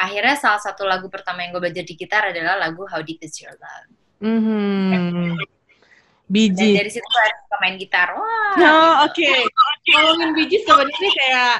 akhirnya 0.00 0.34
salah 0.40 0.60
satu 0.64 0.88
lagu 0.88 1.12
pertama 1.12 1.44
yang 1.44 1.52
gue 1.52 1.62
belajar 1.68 1.84
di 1.84 1.92
gitar 1.92 2.32
adalah 2.32 2.56
lagu 2.56 2.88
How 2.88 3.04
Deep 3.04 3.20
Is 3.20 3.36
Your 3.44 3.52
Love. 3.60 3.92
Mm-hmm. 4.20 5.36
Biji. 6.30 6.78
dari 6.78 6.88
situ 6.88 7.04
saya 7.10 7.34
main 7.60 7.74
gitar. 7.76 8.14
Wah. 8.14 8.22
Oh, 8.22 8.56
gitu. 8.56 8.64
oke. 8.64 9.14
Okay. 9.18 9.38
Ngomongin 9.90 10.30
biji 10.38 10.56
sebenarnya 10.62 11.10
kayak 11.18 11.54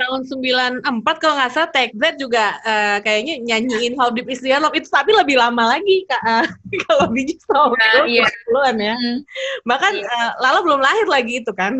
tahun 0.00 0.20
94 0.24 1.20
kalau 1.20 1.34
nggak 1.36 1.52
salah 1.52 1.70
Tech 1.70 1.92
Z 1.92 2.16
juga 2.16 2.56
uh, 2.64 2.98
kayaknya 3.04 3.38
nyanyiin 3.44 3.94
How 4.00 4.10
Deep 4.10 4.26
Is 4.32 4.42
Your 4.42 4.58
Love 4.58 4.74
itu 4.74 4.88
tapi 4.88 5.12
lebih 5.12 5.36
lama 5.36 5.76
lagi 5.76 6.08
kak 6.08 6.22
uh, 6.24 6.46
kalau 6.88 7.06
biji 7.12 7.36
tahun 7.46 7.76
nah, 7.76 8.04
iya. 8.08 8.24
an 8.66 8.76
ya. 8.80 8.94
Mm. 8.96 9.18
Bahkan 9.68 9.92
iya. 9.94 10.08
uh, 10.08 10.30
Lala 10.42 10.60
belum 10.64 10.80
lahir 10.82 11.06
lagi 11.06 11.44
itu 11.44 11.52
kan. 11.54 11.78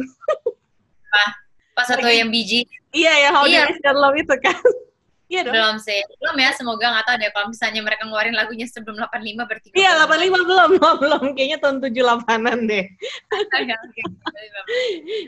Pas, 1.11 1.33
pas 1.75 1.87
satu 1.90 2.07
yang 2.07 2.30
biji. 2.30 2.62
Iya 2.95 3.12
ya 3.26 3.28
How 3.35 3.45
iya. 3.49 3.66
Deep 3.66 3.75
Is 3.75 3.83
Your 3.83 3.97
Love 3.99 4.16
itu 4.21 4.37
kan. 4.38 4.62
Iya 5.31 5.47
dong. 5.47 5.55
Belum 5.55 5.77
sih. 5.79 6.03
Belum 6.19 6.37
ya, 6.43 6.51
semoga 6.59 6.91
nggak 6.91 7.07
tahu 7.07 7.17
deh 7.23 7.31
kalau 7.31 7.47
misalnya 7.55 7.81
mereka 7.87 8.03
ngeluarin 8.03 8.35
lagunya 8.35 8.67
sebelum 8.67 8.99
85 8.99 9.47
berarti. 9.47 9.69
Iya, 9.79 9.91
85 10.03 10.43
belum, 10.51 10.69
belum, 10.77 10.97
belum. 10.99 11.25
Kayaknya 11.39 11.59
tahun 11.63 11.77
78-an 11.79 12.59
deh. 12.67 12.85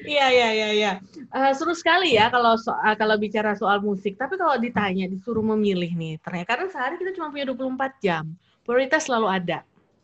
Iya, 0.02 0.26
iya, 0.30 0.48
iya, 0.54 0.68
iya. 0.74 0.92
Uh, 1.30 1.50
seru 1.54 1.74
sekali 1.74 2.14
ya 2.14 2.30
kalau 2.30 2.54
so 2.58 2.74
uh, 2.74 2.94
kalau 2.98 3.14
bicara 3.14 3.54
soal 3.54 3.78
musik. 3.78 4.18
Tapi 4.18 4.34
kalau 4.34 4.58
ditanya, 4.58 5.06
disuruh 5.06 5.42
memilih 5.54 5.94
nih, 5.94 6.18
ternyata 6.18 6.58
karena 6.58 6.66
sehari 6.70 6.98
kita 6.98 7.14
cuma 7.14 7.30
punya 7.30 7.46
24 7.50 8.02
jam. 8.02 8.24
Prioritas 8.66 9.06
selalu 9.06 9.26
ada. 9.30 9.58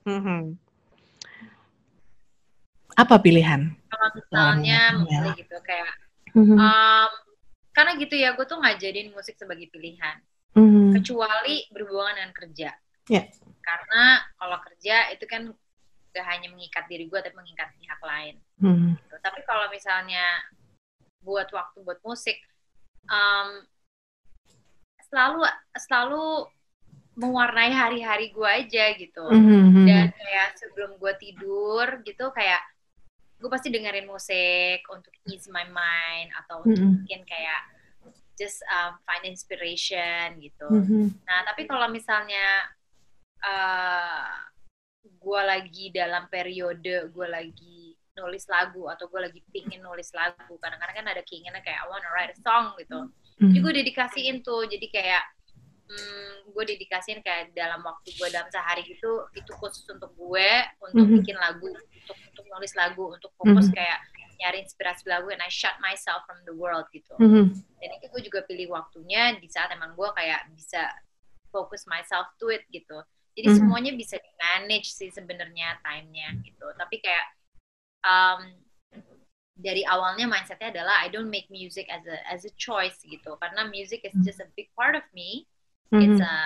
Mm 0.06 0.20
-hmm. 0.22 0.42
Apa 2.98 3.14
pilihan? 3.18 3.74
Kalau 3.90 4.08
misalnya, 4.14 4.80
misalnya 4.98 5.34
gitu 5.38 5.56
kayak 5.62 5.92
um, 6.34 7.10
karena 7.78 7.94
gitu 7.94 8.18
ya 8.18 8.34
gue 8.34 8.42
tuh 8.42 8.58
nggak 8.58 8.82
jadiin 8.82 9.14
musik 9.14 9.38
sebagai 9.38 9.70
pilihan 9.70 10.18
mm. 10.58 10.98
kecuali 10.98 11.62
berhubungan 11.70 12.18
dengan 12.18 12.32
kerja 12.34 12.70
yeah. 13.06 13.30
karena 13.62 14.18
kalau 14.34 14.58
kerja 14.66 15.14
itu 15.14 15.24
kan 15.30 15.54
gak 16.10 16.26
hanya 16.26 16.50
mengikat 16.50 16.90
diri 16.90 17.06
gue 17.06 17.20
tapi 17.22 17.38
mengikat 17.38 17.70
pihak 17.78 18.00
lain 18.02 18.34
mm. 18.58 18.98
gitu. 18.98 19.14
tapi 19.22 19.46
kalau 19.46 19.70
misalnya 19.70 20.26
buat 21.22 21.46
waktu 21.54 21.78
buat 21.86 22.02
musik 22.02 22.42
um, 23.06 23.62
selalu 25.06 25.46
selalu 25.78 26.50
mewarnai 27.18 27.74
hari-hari 27.74 28.30
gue 28.30 28.46
aja 28.46 28.94
gitu 28.94 29.26
mm-hmm. 29.26 29.86
dan 29.86 30.06
kayak 30.14 30.48
sebelum 30.54 30.94
gue 31.02 31.12
tidur 31.18 31.86
gitu 32.06 32.30
kayak 32.30 32.62
gue 33.38 33.50
pasti 33.50 33.70
dengerin 33.70 34.10
musik 34.10 34.82
untuk 34.90 35.14
ease 35.30 35.46
my 35.54 35.66
mind 35.70 36.34
atau 36.44 36.66
untuk 36.66 36.74
mm 36.74 36.82
-hmm. 36.82 36.90
mungkin 37.06 37.20
kayak 37.22 37.62
just 38.34 38.62
um, 38.70 38.98
find 39.06 39.26
inspiration 39.26 40.38
gitu. 40.42 40.66
Mm 40.66 40.84
-hmm. 40.84 41.04
Nah 41.26 41.38
tapi 41.46 41.66
kalau 41.70 41.86
misalnya 41.90 42.66
uh, 43.46 44.30
gue 45.06 45.40
lagi 45.42 45.90
dalam 45.94 46.26
periode 46.26 47.10
gue 47.14 47.26
lagi 47.26 47.94
nulis 48.18 48.50
lagu 48.50 48.90
atau 48.90 49.06
gue 49.06 49.30
lagi 49.30 49.40
pingin 49.54 49.78
nulis 49.78 50.10
lagu 50.10 50.58
kadang-kadang 50.58 51.06
kan 51.06 51.08
ada 51.14 51.22
keinginan 51.22 51.62
kayak 51.62 51.78
I 51.78 51.86
wanna 51.86 52.10
write 52.10 52.34
a 52.34 52.38
song 52.42 52.74
gitu. 52.82 53.06
Mm 53.06 53.10
-hmm. 53.10 53.48
Jadi 53.54 53.58
gue 53.62 53.72
dedikasiin 53.86 54.36
tuh 54.42 54.66
jadi 54.66 54.86
kayak 54.90 55.24
hmm, 55.88 56.52
gue 56.52 56.64
dedikasiin 56.76 57.24
kayak 57.24 57.56
dalam 57.56 57.80
waktu 57.80 58.12
gue 58.12 58.28
dalam 58.28 58.48
sehari 58.52 58.84
gitu 58.84 59.24
itu 59.32 59.52
khusus 59.56 59.84
untuk 59.88 60.12
gue 60.14 60.50
untuk 60.84 61.04
mm 61.04 61.08
-hmm. 61.08 61.18
bikin 61.24 61.36
lagu 61.40 61.68
untuk 61.72 62.16
untuk 62.32 62.44
nulis 62.52 62.72
lagu 62.76 63.04
untuk 63.16 63.30
fokus 63.40 63.68
mm 63.68 63.72
-hmm. 63.72 63.78
kayak 63.78 63.98
nyari 64.38 64.58
inspirasi 64.62 65.02
lagu 65.10 65.26
and 65.34 65.42
I 65.42 65.50
shut 65.50 65.74
myself 65.82 66.22
from 66.28 66.38
the 66.46 66.54
world 66.54 66.86
gitu 66.94 67.16
mm 67.18 67.28
-hmm. 67.28 67.44
dan 67.80 67.90
itu 67.98 68.06
gue 68.12 68.22
juga 68.30 68.40
pilih 68.46 68.70
waktunya 68.70 69.34
di 69.40 69.48
saat 69.50 69.72
emang 69.74 69.96
gue 69.96 70.08
kayak 70.14 70.46
bisa 70.54 70.86
fokus 71.50 71.88
myself 71.88 72.28
to 72.38 72.52
it 72.52 72.62
gitu 72.70 73.02
jadi 73.34 73.48
mm 73.48 73.54
-hmm. 73.56 73.58
semuanya 73.64 73.92
bisa 73.96 74.20
di 74.20 74.30
manage 74.38 74.92
sih 74.94 75.10
sebenarnya 75.10 75.80
time-nya 75.82 76.36
gitu 76.44 76.66
tapi 76.76 77.00
kayak 77.02 77.26
um, 78.04 78.40
dari 79.58 79.82
awalnya 79.82 80.30
mindsetnya 80.30 80.70
adalah 80.70 81.02
I 81.02 81.10
don't 81.10 81.26
make 81.26 81.50
music 81.50 81.90
as 81.90 82.06
a 82.06 82.22
as 82.30 82.46
a 82.46 82.52
choice 82.54 82.94
gitu 83.02 83.34
karena 83.42 83.66
music 83.66 84.06
is 84.06 84.14
just 84.22 84.38
a 84.38 84.46
big 84.54 84.70
part 84.78 84.94
of 84.94 85.02
me 85.10 85.50
mm-hmm. 85.92 86.12
it's 86.12 86.20
a 86.20 86.36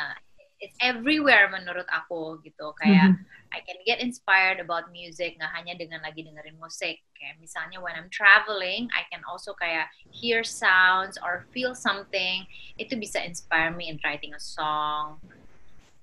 it's 0.62 0.78
everywhere 0.78 1.50
menurut 1.50 1.90
aku 1.90 2.38
gitu. 2.46 2.70
Kayak 2.78 3.18
mm-hmm. 3.18 3.50
I 3.52 3.61
can 3.66 3.76
get 3.85 3.98
inspired 3.98 4.62
about 4.62 4.94
music 4.94 5.37
nggak 5.37 5.52
hanya 5.52 5.74
dengan 5.74 6.00
lagi 6.07 6.22
dengerin 6.22 6.57
musik. 6.57 7.02
Kayak 7.18 7.42
misalnya 7.42 7.83
when 7.83 7.98
I'm 7.98 8.09
traveling 8.09 8.87
I 8.94 9.02
can 9.11 9.26
also 9.26 9.52
kayak 9.59 9.90
hear 10.14 10.46
sounds 10.46 11.18
or 11.18 11.50
feel 11.50 11.74
something. 11.74 12.46
Itu 12.78 12.94
bisa 12.94 13.18
inspire 13.20 13.74
me 13.74 13.90
in 13.90 13.98
writing 14.07 14.38
a 14.38 14.40
song. 14.40 15.18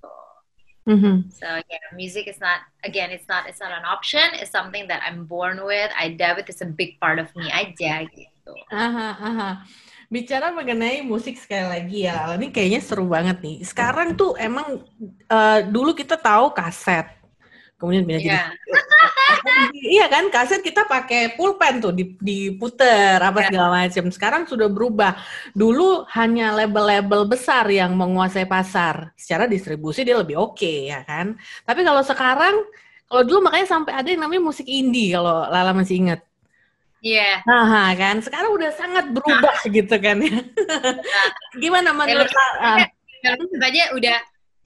So, 0.04 0.12
mm-hmm. 0.92 1.32
so 1.32 1.48
yeah 1.72 1.86
music 1.96 2.28
is 2.28 2.44
not 2.44 2.68
again 2.84 3.16
it's 3.16 3.32
not 3.32 3.48
it's 3.48 3.64
not 3.64 3.72
an 3.72 3.88
option. 3.88 4.28
It's 4.36 4.52
something 4.52 4.92
that 4.92 5.00
I'm 5.08 5.24
born 5.24 5.64
with. 5.64 5.90
I 5.96 6.20
debit 6.20 6.52
is 6.52 6.60
a 6.60 6.68
big 6.68 7.00
part 7.00 7.18
of 7.18 7.32
me 7.40 7.48
aja 7.48 8.04
gitu. 8.12 8.54
Aha, 8.76 9.16
aha 9.16 9.52
bicara 10.10 10.50
mengenai 10.50 11.06
musik 11.06 11.38
sekali 11.38 11.70
lagi 11.70 11.98
ya, 12.10 12.34
ini 12.34 12.50
kayaknya 12.50 12.82
seru 12.82 13.06
banget 13.06 13.38
nih. 13.46 13.62
Sekarang 13.62 14.18
tuh 14.18 14.34
emang 14.42 14.82
uh, 15.30 15.60
dulu 15.70 15.94
kita 15.94 16.18
tahu 16.18 16.50
kaset, 16.52 17.06
kemudian 17.78 18.04
pindah 18.04 18.22
yeah. 18.28 18.50
iya 19.72 20.06
kan 20.12 20.28
kaset 20.28 20.60
kita 20.60 20.84
pakai 20.84 21.38
pulpen 21.38 21.80
tuh 21.80 21.94
diputer 21.96 23.22
apa 23.22 23.46
iya. 23.46 23.48
segala 23.48 23.68
macam. 23.72 24.06
Sekarang 24.10 24.44
sudah 24.50 24.68
berubah. 24.68 25.16
Dulu 25.54 26.10
hanya 26.18 26.58
label-label 26.58 27.30
besar 27.30 27.70
yang 27.70 27.96
menguasai 27.96 28.50
pasar. 28.50 29.14
Secara 29.16 29.46
distribusi 29.46 30.04
dia 30.04 30.18
lebih 30.18 30.36
oke 30.36 30.60
okay, 30.60 30.92
ya 30.92 31.06
kan. 31.06 31.38
Tapi 31.64 31.82
kalau 31.86 32.02
sekarang 32.04 32.56
kalau 33.10 33.24
dulu 33.26 33.50
makanya 33.50 33.68
sampai 33.70 33.94
ada 33.96 34.10
yang 34.10 34.22
namanya 34.22 34.44
musik 34.44 34.68
indie 34.70 35.14
kalau 35.14 35.48
Lala 35.48 35.72
masih 35.72 36.02
ingat. 36.02 36.29
Iya. 37.00 37.44
Yeah. 37.44 37.48
Nah, 37.48 37.96
kan 37.96 38.16
sekarang 38.20 38.52
udah 38.52 38.72
sangat 38.76 39.06
berubah 39.16 39.56
nah. 39.56 39.72
gitu 39.72 39.96
kan 40.00 40.18
ya. 40.20 40.40
Nah. 40.40 41.30
Gimana 41.64 41.90
menurut 41.96 42.28
uh, 42.28 42.84
aja 43.64 43.84
udah 43.96 44.18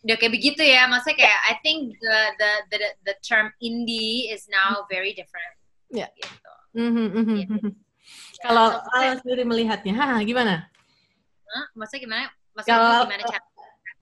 udah 0.03 0.15
kayak 0.17 0.33
begitu 0.33 0.61
ya. 0.65 0.89
Maksudnya 0.89 1.25
kayak 1.25 1.39
I 1.45 1.53
think 1.61 1.93
the 2.01 2.17
the 2.41 2.51
the 2.73 2.77
the 3.05 3.15
term 3.21 3.53
indie 3.61 4.33
is 4.33 4.49
now 4.49 4.85
very 4.89 5.13
different. 5.13 5.53
Ya. 5.93 6.09
Yeah. 6.09 6.09
Gitu. 6.17 6.53
Mm 6.73 6.89
-hmm, 6.89 7.07
mm 7.13 7.23
-hmm. 7.23 7.37
Yeah. 7.37 7.73
Kalau 8.43 8.81
Al 8.91 9.15
sendiri 9.23 9.47
melihatnya, 9.47 9.93
ha, 9.95 10.19
gimana? 10.25 10.67
Huh? 11.47 11.65
Maksudnya 11.77 12.01
gimana? 12.03 12.23
Maksudnya 12.57 12.75
Kalau, 12.75 13.01
gimana 13.07 13.23
cara? 13.29 13.52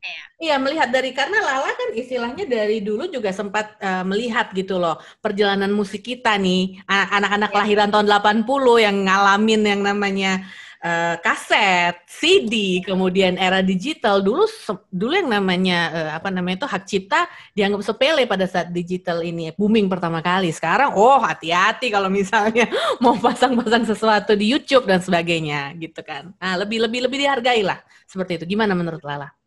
Ya. 0.02 0.24
Iya 0.42 0.56
melihat 0.58 0.90
dari 0.90 1.14
karena 1.14 1.38
Lala 1.38 1.78
kan 1.78 1.94
istilahnya 1.94 2.50
dari 2.50 2.82
dulu 2.82 3.06
juga 3.06 3.30
sempat 3.30 3.78
uh, 3.78 4.02
melihat 4.02 4.50
gitu 4.58 4.82
loh 4.82 4.98
perjalanan 5.22 5.70
musik 5.70 6.02
kita 6.02 6.42
nih 6.42 6.82
anak-anak 6.90 7.54
ya. 7.54 7.58
lahiran 7.62 7.90
tahun 7.94 8.10
80 8.10 8.50
yang 8.82 8.98
ngalamin 9.06 9.62
yang 9.62 9.82
namanya 9.86 10.42
uh, 10.82 11.16
kaset, 11.22 11.96
CD, 12.10 12.82
kemudian 12.82 13.38
era 13.38 13.62
digital 13.62 14.20
dulu 14.20 14.50
dulu 14.90 15.14
yang 15.14 15.30
namanya 15.30 15.80
uh, 15.94 16.12
apa 16.18 16.34
namanya 16.34 16.66
itu 16.66 16.68
hak 16.68 16.84
cipta 16.90 17.30
dianggap 17.54 17.82
sepele 17.86 18.26
pada 18.26 18.46
saat 18.50 18.74
digital 18.74 19.22
ini 19.22 19.54
booming 19.54 19.88
pertama 19.88 20.20
kali. 20.20 20.50
Sekarang 20.50 20.98
oh 20.98 21.22
hati-hati 21.22 21.94
kalau 21.94 22.10
misalnya 22.10 22.66
mau 23.04 23.16
pasang-pasang 23.18 23.86
sesuatu 23.86 24.34
di 24.34 24.50
YouTube 24.50 24.90
dan 24.90 25.00
sebagainya 25.00 25.78
gitu 25.78 26.02
kan. 26.02 26.34
Nah, 26.42 26.58
lebih 26.58 26.82
lebih 26.82 27.06
lebih 27.06 27.22
dihargai 27.22 27.62
lah 27.62 27.80
seperti 28.10 28.42
itu. 28.42 28.58
Gimana 28.58 28.74
menurut 28.74 29.02
Lala? 29.06 29.41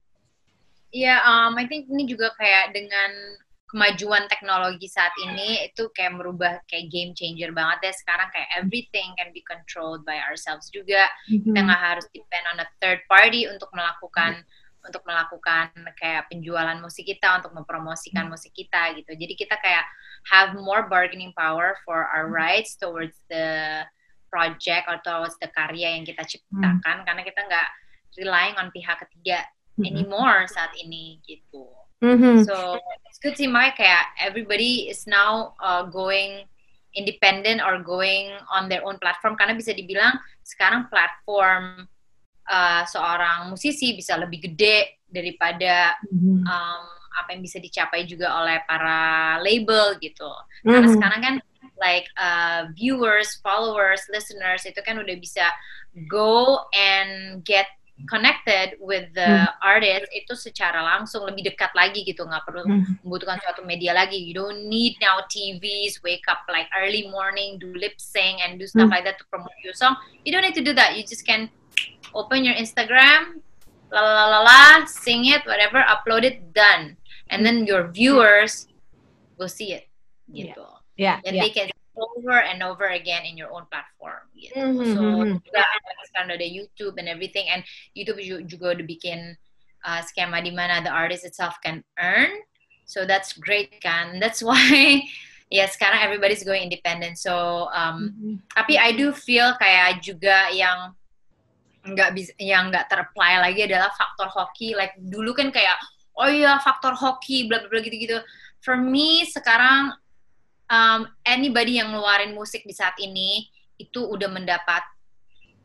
Iya, 0.95 1.19
yeah, 1.19 1.21
um, 1.27 1.59
I 1.59 1.67
think 1.67 1.91
ini 1.91 2.07
juga 2.07 2.31
kayak 2.39 2.71
dengan 2.71 3.11
kemajuan 3.75 4.31
teknologi 4.31 4.87
saat 4.87 5.11
ini 5.19 5.67
itu 5.67 5.91
kayak 5.91 6.15
merubah 6.15 6.63
kayak 6.71 6.87
game 6.95 7.11
changer 7.11 7.51
banget 7.51 7.91
ya 7.91 7.93
sekarang 7.99 8.31
kayak 8.31 8.47
everything 8.55 9.11
can 9.19 9.35
be 9.35 9.43
controlled 9.43 10.07
by 10.07 10.15
ourselves 10.23 10.71
juga 10.71 11.11
mm-hmm. 11.27 11.43
kita 11.43 11.59
nggak 11.59 11.83
harus 11.83 12.07
depend 12.15 12.47
on 12.55 12.63
a 12.63 12.69
third 12.79 13.03
party 13.11 13.51
untuk 13.51 13.67
melakukan 13.75 14.47
mm-hmm. 14.47 14.87
untuk 14.87 15.03
melakukan 15.03 15.75
kayak 15.99 16.31
penjualan 16.31 16.79
musik 16.79 17.03
kita 17.03 17.43
untuk 17.43 17.51
mempromosikan 17.51 18.31
mm-hmm. 18.31 18.39
musik 18.39 18.55
kita 18.55 18.95
gitu 18.95 19.11
jadi 19.11 19.35
kita 19.35 19.59
kayak 19.59 19.83
have 20.31 20.55
more 20.55 20.87
bargaining 20.87 21.35
power 21.35 21.75
for 21.83 22.07
our 22.15 22.31
mm-hmm. 22.31 22.47
rights 22.47 22.79
towards 22.79 23.19
the 23.27 23.83
project 24.31 24.87
atau 24.87 25.27
towards 25.27 25.35
the 25.43 25.51
karya 25.51 25.99
yang 25.99 26.07
kita 26.07 26.23
ciptakan 26.23 26.79
mm-hmm. 26.79 27.03
karena 27.03 27.23
kita 27.27 27.43
nggak 27.43 27.69
relying 28.23 28.55
on 28.55 28.71
pihak 28.71 29.03
ketiga 29.03 29.43
mm-hmm. 29.43 29.64
Anymore 29.83 30.47
saat 30.47 30.71
ini 30.79 31.19
gitu 31.27 31.67
Mm-hmm. 32.05 32.45
So 32.45 32.77
it's 33.09 33.17
good 33.17 33.33
sih 33.41 33.49
makanya 33.49 33.73
kayak 33.81 34.05
everybody 34.21 34.93
is 34.93 35.09
now 35.09 35.57
uh, 35.57 35.89
going 35.89 36.45
independent 36.93 37.65
or 37.65 37.81
going 37.81 38.37
on 38.53 38.69
their 38.69 38.85
own 38.85 39.01
platform 39.01 39.41
karena 39.41 39.57
bisa 39.57 39.73
dibilang 39.73 40.15
sekarang 40.45 40.87
platform 40.93 41.89
uh, 42.53 42.85
seorang 42.85 43.49
musisi 43.49 43.97
bisa 43.97 44.21
lebih 44.21 44.53
gede 44.53 45.01
daripada 45.09 45.97
mm-hmm. 46.05 46.45
um, 46.45 46.85
apa 47.25 47.29
yang 47.33 47.43
bisa 47.43 47.57
dicapai 47.57 48.05
juga 48.05 48.37
oleh 48.37 48.61
para 48.69 49.41
label 49.41 49.97
gitu. 50.03 50.29
Mm-hmm. 50.29 50.69
Karena 50.69 50.89
sekarang 50.93 51.21
kan 51.25 51.35
like 51.81 52.07
uh, 52.21 52.69
viewers, 52.77 53.41
followers, 53.41 54.05
listeners 54.13 54.69
itu 54.69 54.79
kan 54.85 55.01
udah 55.01 55.17
bisa 55.17 55.49
go 56.11 56.61
and 56.77 57.41
get 57.49 57.65
connected 58.11 58.75
with 58.83 59.07
the 59.15 59.47
hmm. 59.47 59.63
artist 59.63 60.11
itu 60.11 60.35
secara 60.35 60.83
langsung 60.83 61.23
lebih 61.31 61.55
dekat 61.55 61.71
lagi 61.79 62.03
gitu 62.03 62.27
nggak 62.27 62.43
perlu 62.43 62.67
hmm. 62.67 63.07
membutuhkan 63.07 63.39
suatu 63.39 63.63
media 63.63 63.95
lagi 63.95 64.19
you 64.19 64.35
don't 64.35 64.67
need 64.67 64.99
now 64.99 65.23
TVs 65.31 66.03
wake 66.03 66.27
up 66.27 66.43
like 66.51 66.67
early 66.75 67.07
morning 67.07 67.55
do 67.63 67.71
lip 67.71 67.95
sync 68.03 68.43
and 68.43 68.59
do 68.59 68.67
stuff 68.67 68.91
hmm. 68.91 68.95
like 68.99 69.07
that 69.07 69.15
to 69.17 69.25
promote 69.31 69.55
your 69.63 69.73
song 69.73 69.95
you 70.27 70.35
don't 70.35 70.43
need 70.43 70.59
to 70.59 70.65
do 70.65 70.75
that 70.75 70.99
you 70.99 71.07
just 71.07 71.23
can 71.23 71.47
open 72.19 72.43
your 72.43 72.59
Instagram 72.59 73.39
la 73.95 74.03
la 74.03 74.27
la 74.27 74.41
la 74.43 74.63
sing 74.91 75.31
it 75.31 75.47
whatever 75.47 75.79
upload 75.87 76.27
it 76.27 76.51
done 76.51 76.99
and 77.31 77.47
then 77.47 77.63
your 77.63 77.87
viewers 77.95 78.67
will 79.39 79.51
see 79.51 79.71
it 79.71 79.87
gitu 80.35 80.67
yeah, 80.99 81.23
yeah 81.23 81.27
and 81.31 81.39
yeah. 81.39 81.43
they 81.47 81.53
can 81.55 81.71
over 81.97 82.43
and 82.43 82.63
over 82.63 82.91
again 82.91 83.23
in 83.25 83.39
your 83.39 83.51
own 83.55 83.67
platform 83.71 84.27
gitu. 84.35 84.59
Mm-hmm. 84.59 84.95
So 84.95 85.03
juga 85.43 85.63
sekarang 86.11 86.35
ada 86.35 86.47
YouTube 86.47 86.99
and 86.99 87.07
everything 87.07 87.47
and 87.51 87.63
YouTube 87.95 88.19
juga 88.47 88.79
udah 88.79 88.87
bikin 88.87 89.39
uh, 89.87 90.01
skema 90.03 90.43
di 90.43 90.51
mana 90.51 90.83
the 90.83 90.91
artist 90.91 91.23
itself 91.23 91.59
can 91.63 91.83
earn. 91.99 92.31
So 92.85 93.07
that's 93.07 93.33
great 93.39 93.81
kan. 93.81 94.17
That's 94.23 94.45
why 94.45 95.03
ya 95.53 95.65
yeah, 95.65 95.69
sekarang 95.71 96.03
everybody's 96.03 96.43
going 96.43 96.67
independent. 96.67 97.17
So 97.17 97.67
um, 97.71 98.11
mm-hmm. 98.11 98.35
tapi 98.53 98.75
I 98.77 98.93
do 98.93 99.15
feel 99.15 99.55
kayak 99.57 100.03
juga 100.03 100.51
yang 100.51 100.93
nggak 101.85 102.11
bisa 102.17 102.33
yang 102.41 102.73
nggak 102.73 102.89
terapply 102.89 103.45
lagi 103.45 103.69
adalah 103.69 103.93
faktor 103.95 104.29
hoki. 104.29 104.75
Like 104.75 104.99
dulu 104.99 105.37
kan 105.37 105.55
kayak 105.55 105.79
oh 106.19 106.29
iya 106.29 106.59
faktor 106.61 106.97
hoki 106.97 107.47
bla 107.47 107.63
bla 107.65 107.81
gitu-gitu. 107.81 108.19
For 108.65 108.81
me 108.81 109.29
sekarang 109.29 109.93
um, 110.71 111.09
anybody 111.25 111.81
yang 111.81 111.93
ngeluarin 111.93 112.33
musik 112.33 112.65
di 112.65 112.75
saat 112.77 112.97
ini 113.01 113.49
itu 113.77 114.01
udah 114.05 114.31
mendapat 114.31 114.83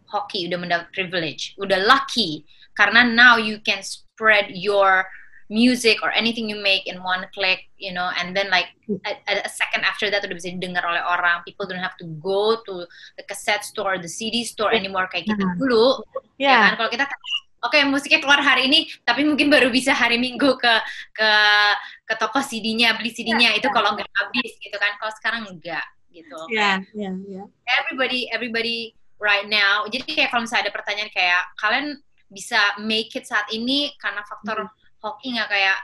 hoki, 0.10 0.50
udah 0.50 0.58
mendapat 0.58 0.88
privilege, 0.90 1.54
udah 1.62 1.78
lucky 1.86 2.44
karena 2.74 3.06
now 3.06 3.38
you 3.38 3.62
can 3.62 3.84
spread 3.84 4.50
your 4.56 5.06
music 5.50 5.98
or 6.06 6.14
anything 6.14 6.48
you 6.48 6.62
make 6.62 6.86
in 6.86 7.02
one 7.02 7.26
click, 7.34 7.66
you 7.78 7.92
know, 7.92 8.10
and 8.22 8.38
then 8.38 8.50
like 8.54 8.70
a, 9.06 9.34
a 9.46 9.50
second 9.50 9.82
after 9.82 10.10
that 10.10 10.22
udah 10.22 10.38
bisa 10.38 10.54
didengar 10.54 10.86
oleh 10.86 11.02
orang. 11.02 11.42
People 11.44 11.66
don't 11.66 11.82
have 11.82 11.98
to 11.98 12.06
go 12.22 12.62
to 12.70 12.86
the 13.18 13.26
cassette 13.26 13.66
store, 13.66 13.98
the 13.98 14.08
CD 14.08 14.46
store 14.46 14.72
anymore 14.72 15.10
kayak 15.10 15.26
gitu 15.26 15.44
dulu. 15.58 16.06
Yeah. 16.38 16.54
Ya 16.54 16.66
kan? 16.72 16.74
Kalau 16.78 16.90
kita 16.94 17.06
oke 17.66 17.76
okay, 17.76 17.82
musiknya 17.84 18.24
keluar 18.24 18.40
hari 18.40 18.72
ini 18.72 18.88
tapi 19.04 19.28
mungkin 19.28 19.52
baru 19.52 19.68
bisa 19.68 19.92
hari 19.92 20.16
minggu 20.16 20.56
ke 20.56 20.74
ke 21.12 21.32
ke 22.10 22.16
toko 22.18 22.42
CD-nya 22.42 22.98
beli 22.98 23.14
CD-nya 23.14 23.54
yeah, 23.54 23.60
itu 23.62 23.70
yeah. 23.70 23.76
kalau 23.78 23.94
nggak 23.94 24.10
habis 24.18 24.52
gitu 24.58 24.78
kan 24.82 24.98
kalau 24.98 25.14
sekarang 25.22 25.42
enggak 25.46 25.86
gitu 26.10 26.40
yeah, 26.50 26.82
yeah, 26.98 27.14
yeah. 27.30 27.46
everybody 27.78 28.26
everybody 28.34 28.98
right 29.22 29.46
now 29.46 29.86
jadi 29.86 30.02
kayak 30.10 30.30
kalau 30.34 30.42
misalnya 30.42 30.70
ada 30.70 30.74
pertanyaan 30.74 31.12
kayak 31.14 31.44
kalian 31.62 32.02
bisa 32.34 32.58
make 32.82 33.14
it 33.14 33.30
saat 33.30 33.46
ini 33.54 33.94
karena 34.02 34.26
faktor 34.26 34.66
mm 34.66 34.70
-hmm. 34.74 35.02
hoki 35.06 35.38
nggak 35.38 35.50
kayak 35.54 35.78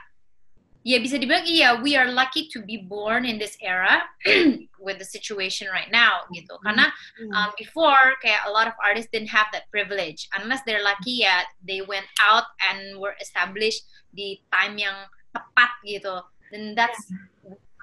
ya 0.86 1.02
bisa 1.02 1.18
dibilang 1.18 1.42
iya 1.42 1.82
we 1.82 1.98
are 1.98 2.14
lucky 2.14 2.46
to 2.46 2.62
be 2.62 2.78
born 2.78 3.26
in 3.26 3.42
this 3.42 3.58
era 3.58 4.06
with 4.86 5.02
the 5.02 5.08
situation 5.08 5.66
right 5.66 5.90
now 5.90 6.22
gitu 6.30 6.54
mm-hmm. 6.54 6.62
karena 6.62 6.86
mm-hmm. 7.18 7.34
um, 7.34 7.50
before 7.58 8.14
kayak 8.22 8.46
a 8.46 8.50
lot 8.54 8.70
of 8.70 8.76
artists 8.78 9.10
didn't 9.10 9.26
have 9.26 9.50
that 9.50 9.66
privilege 9.74 10.30
unless 10.38 10.62
they're 10.62 10.86
lucky 10.86 11.26
ya 11.26 11.42
they 11.66 11.82
went 11.82 12.06
out 12.22 12.46
and 12.70 13.02
were 13.02 13.18
established 13.18 13.82
di 14.14 14.38
time 14.54 14.78
yang 14.78 14.94
tepat 15.36 15.70
gitu. 15.84 16.24
Then 16.48 16.72
that's 16.72 17.12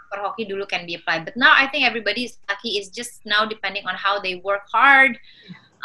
for 0.10 0.18
hockey 0.18 0.46
dulu 0.50 0.66
can 0.66 0.90
be 0.90 0.98
applied. 0.98 1.26
But 1.26 1.38
now 1.38 1.54
I 1.54 1.70
think 1.70 1.86
everybody 1.86 2.26
is 2.26 2.42
lucky. 2.50 2.82
Is 2.82 2.90
just 2.90 3.22
now 3.26 3.46
depending 3.46 3.86
on 3.86 3.94
how 3.94 4.18
they 4.18 4.42
work 4.42 4.66
hard 4.70 5.22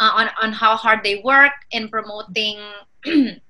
uh, 0.01 0.13
on 0.15 0.27
on 0.41 0.51
how 0.53 0.77
hard 0.77 1.05
they 1.05 1.21
work 1.21 1.55
in 1.73 1.89
promoting 1.89 2.61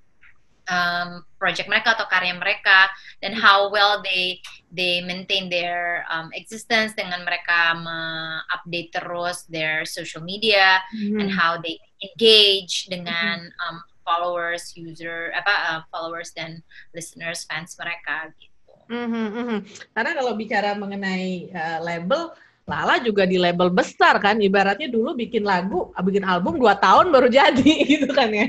um, 0.69 1.25
project 1.41 1.67
mereka 1.67 1.97
atau 1.97 2.07
karya 2.07 2.37
mereka 2.37 2.89
dan 3.25 3.33
how 3.35 3.73
well 3.73 4.01
they 4.05 4.39
they 4.71 5.01
maintain 5.03 5.49
their 5.49 6.05
um, 6.13 6.29
existence 6.37 6.93
dengan 6.95 7.25
mereka 7.25 7.75
me-update 7.81 8.93
terus 8.93 9.49
their 9.49 9.83
social 9.89 10.21
media 10.21 10.79
mm-hmm. 10.93 11.21
and 11.21 11.29
how 11.33 11.57
they 11.59 11.81
engage 12.05 12.87
dengan 12.87 13.49
mm-hmm. 13.49 13.65
um, 13.65 13.77
followers 14.09 14.73
user 14.73 15.29
apa 15.37 15.53
uh, 15.53 15.81
followers 15.93 16.33
dan 16.33 16.65
listeners 16.97 17.45
fans 17.45 17.77
mereka 17.77 18.33
gitu. 18.41 18.73
Mm-hmm, 18.89 19.27
mm-hmm. 19.37 19.59
Karena 19.93 20.13
kalau 20.17 20.33
bicara 20.33 20.73
mengenai 20.73 21.53
uh, 21.53 21.79
label 21.85 22.33
Lala 22.69 23.01
juga 23.01 23.25
di 23.25 23.41
label 23.41 23.73
besar 23.73 24.21
kan, 24.21 24.37
ibaratnya 24.45 24.93
dulu 24.93 25.17
bikin 25.17 25.41
lagu, 25.41 25.89
bikin 26.05 26.21
album 26.21 26.61
dua 26.61 26.77
tahun 26.77 27.09
baru 27.09 27.33
jadi 27.33 27.73
gitu 27.97 28.13
kan 28.13 28.29
ya. 28.29 28.45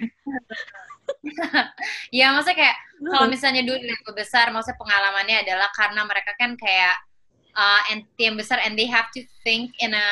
ya 2.11 2.35
maksudnya 2.35 2.57
kayak 2.59 2.75
hmm. 2.99 3.09
kalau 3.15 3.27
misalnya 3.31 3.63
dulu 3.63 3.79
label 3.79 4.13
besar 4.13 4.51
maksudnya 4.51 4.75
pengalamannya 4.75 5.37
adalah 5.47 5.71
karena 5.71 6.01
mereka 6.03 6.31
kan 6.35 6.51
kayak 6.59 6.99
uh, 7.55 7.81
entity 7.89 8.27
yang 8.27 8.35
besar 8.35 8.59
and 8.61 8.75
they 8.75 8.85
have 8.85 9.07
to 9.15 9.23
think 9.47 9.71
in 9.79 9.95
a 9.95 10.07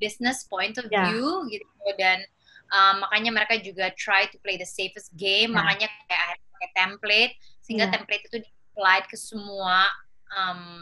business 0.00 0.48
point 0.48 0.80
of 0.80 0.88
yeah. 0.88 1.12
view 1.12 1.44
gitu 1.52 1.68
dan 2.00 2.24
um, 2.70 3.04
makanya 3.06 3.30
mereka 3.34 3.54
juga 3.60 3.90
try 3.98 4.26
to 4.30 4.38
play 4.42 4.56
the 4.56 4.66
safest 4.66 5.12
game 5.18 5.52
yeah. 5.52 5.58
makanya 5.58 5.88
kayak 6.06 6.38
pakai 6.56 6.70
template 6.74 7.34
sehingga 7.62 7.86
yeah. 7.90 7.94
template 7.94 8.24
itu 8.26 8.38
di 8.42 8.50
ke 8.80 9.16
semua 9.18 9.84
um, 10.32 10.80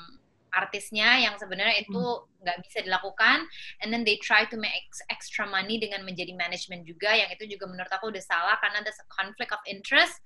artisnya 0.54 1.18
yang 1.18 1.34
sebenarnya 1.34 1.82
itu 1.82 1.98
hmm. 1.98 2.46
nggak 2.46 2.58
bisa 2.62 2.78
dilakukan 2.86 3.44
and 3.82 3.90
then 3.90 4.06
they 4.06 4.16
try 4.22 4.46
to 4.46 4.56
make 4.56 4.86
extra 5.10 5.44
money 5.44 5.76
dengan 5.76 6.06
menjadi 6.06 6.32
manajemen 6.38 6.86
juga 6.86 7.12
yang 7.12 7.28
itu 7.34 7.44
juga 7.50 7.66
menurut 7.66 7.90
aku 7.90 8.14
udah 8.14 8.22
salah 8.22 8.56
karena 8.62 8.80
ada 8.80 8.92
conflict 9.10 9.52
of 9.52 9.62
interest 9.68 10.22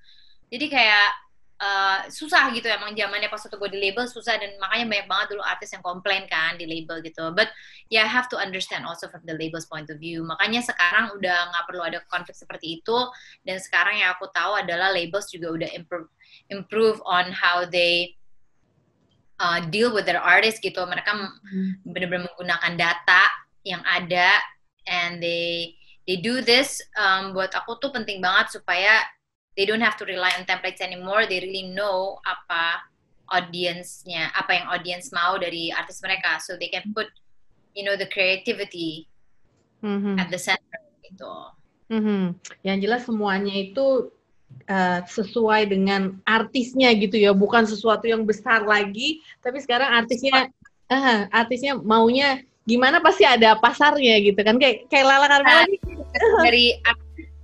jadi 0.52 0.68
kayak 0.68 1.08
uh, 1.62 2.10
susah 2.10 2.50
gitu 2.50 2.66
emang 2.66 2.92
zamannya 2.98 3.30
pas 3.30 3.38
waktu 3.38 3.54
gue 3.54 3.70
di 3.70 3.78
label 3.78 4.10
susah 4.10 4.34
dan 4.34 4.58
makanya 4.58 4.86
banyak 4.90 5.06
banget 5.06 5.26
dulu 5.30 5.42
artis 5.46 5.70
yang 5.70 5.84
komplain 5.86 6.26
kan 6.26 6.58
di 6.58 6.66
label 6.66 6.98
gitu. 7.06 7.30
But 7.30 7.54
ya 7.86 8.02
yeah, 8.02 8.06
have 8.10 8.26
to 8.34 8.36
understand 8.36 8.82
also 8.82 9.06
from 9.06 9.22
the 9.22 9.38
label's 9.38 9.70
point 9.70 9.86
of 9.88 10.02
view. 10.02 10.26
Makanya 10.26 10.66
sekarang 10.66 11.14
udah 11.14 11.38
nggak 11.54 11.64
perlu 11.70 11.82
ada 11.86 11.98
konflik 12.10 12.34
seperti 12.34 12.82
itu. 12.82 12.98
Dan 13.46 13.62
sekarang 13.62 14.02
yang 14.02 14.18
aku 14.18 14.26
tahu 14.34 14.58
adalah 14.58 14.90
labels 14.90 15.30
juga 15.30 15.54
udah 15.54 15.70
improve 15.78 16.10
improve 16.50 16.98
on 17.06 17.30
how 17.30 17.62
they 17.62 18.18
uh, 19.38 19.62
deal 19.70 19.94
with 19.94 20.04
their 20.10 20.20
artist 20.20 20.58
gitu. 20.58 20.82
Mereka 20.82 21.14
hmm. 21.14 21.86
benar-benar 21.86 22.26
menggunakan 22.34 22.74
data 22.74 23.22
yang 23.62 23.80
ada 23.86 24.42
and 24.90 25.22
they 25.22 25.78
they 26.10 26.18
do 26.18 26.42
this 26.42 26.82
um, 26.98 27.30
buat 27.30 27.54
aku 27.54 27.78
tuh 27.78 27.94
penting 27.94 28.18
banget 28.18 28.58
supaya 28.58 29.06
they 29.56 29.68
don't 29.68 29.84
have 29.84 29.96
to 29.96 30.04
rely 30.08 30.32
on 30.36 30.44
templates 30.48 30.80
anymore 30.80 31.26
they 31.28 31.40
really 31.40 31.68
know 31.72 32.16
apa 32.24 32.82
audience-nya 33.32 34.28
apa 34.36 34.60
yang 34.60 34.66
audience 34.68 35.08
mau 35.12 35.40
dari 35.40 35.72
artis 35.72 36.04
mereka 36.04 36.36
so 36.40 36.56
they 36.60 36.68
can 36.68 36.84
put 36.92 37.08
you 37.72 37.84
know 37.84 37.96
the 37.96 38.08
creativity 38.12 39.08
mm-hmm. 39.82 40.16
at 40.20 40.28
the 40.28 40.40
center 40.40 40.80
gitu. 41.04 41.34
Mm-hmm. 41.92 42.24
Yang 42.64 42.78
jelas 42.88 43.02
semuanya 43.04 43.52
itu 43.52 44.08
uh, 44.68 45.00
sesuai 45.04 45.68
dengan 45.68 46.16
artisnya 46.24 46.92
gitu 46.96 47.20
ya, 47.20 47.36
bukan 47.36 47.68
sesuatu 47.68 48.08
yang 48.08 48.24
besar 48.24 48.64
lagi, 48.64 49.20
tapi 49.44 49.60
sekarang 49.60 49.90
artisnya 49.92 50.48
uh, 50.88 51.28
artisnya 51.28 51.76
maunya 51.76 52.40
gimana 52.62 53.02
pasti 53.02 53.26
ada 53.26 53.58
pasarnya 53.58 54.22
gitu 54.22 54.38
kan 54.38 54.54
kayak 54.54 54.86
kayak 54.86 55.02
Lala 55.02 55.26
Carmela 55.26 55.66
nah, 55.66 56.42
dari 56.46 56.78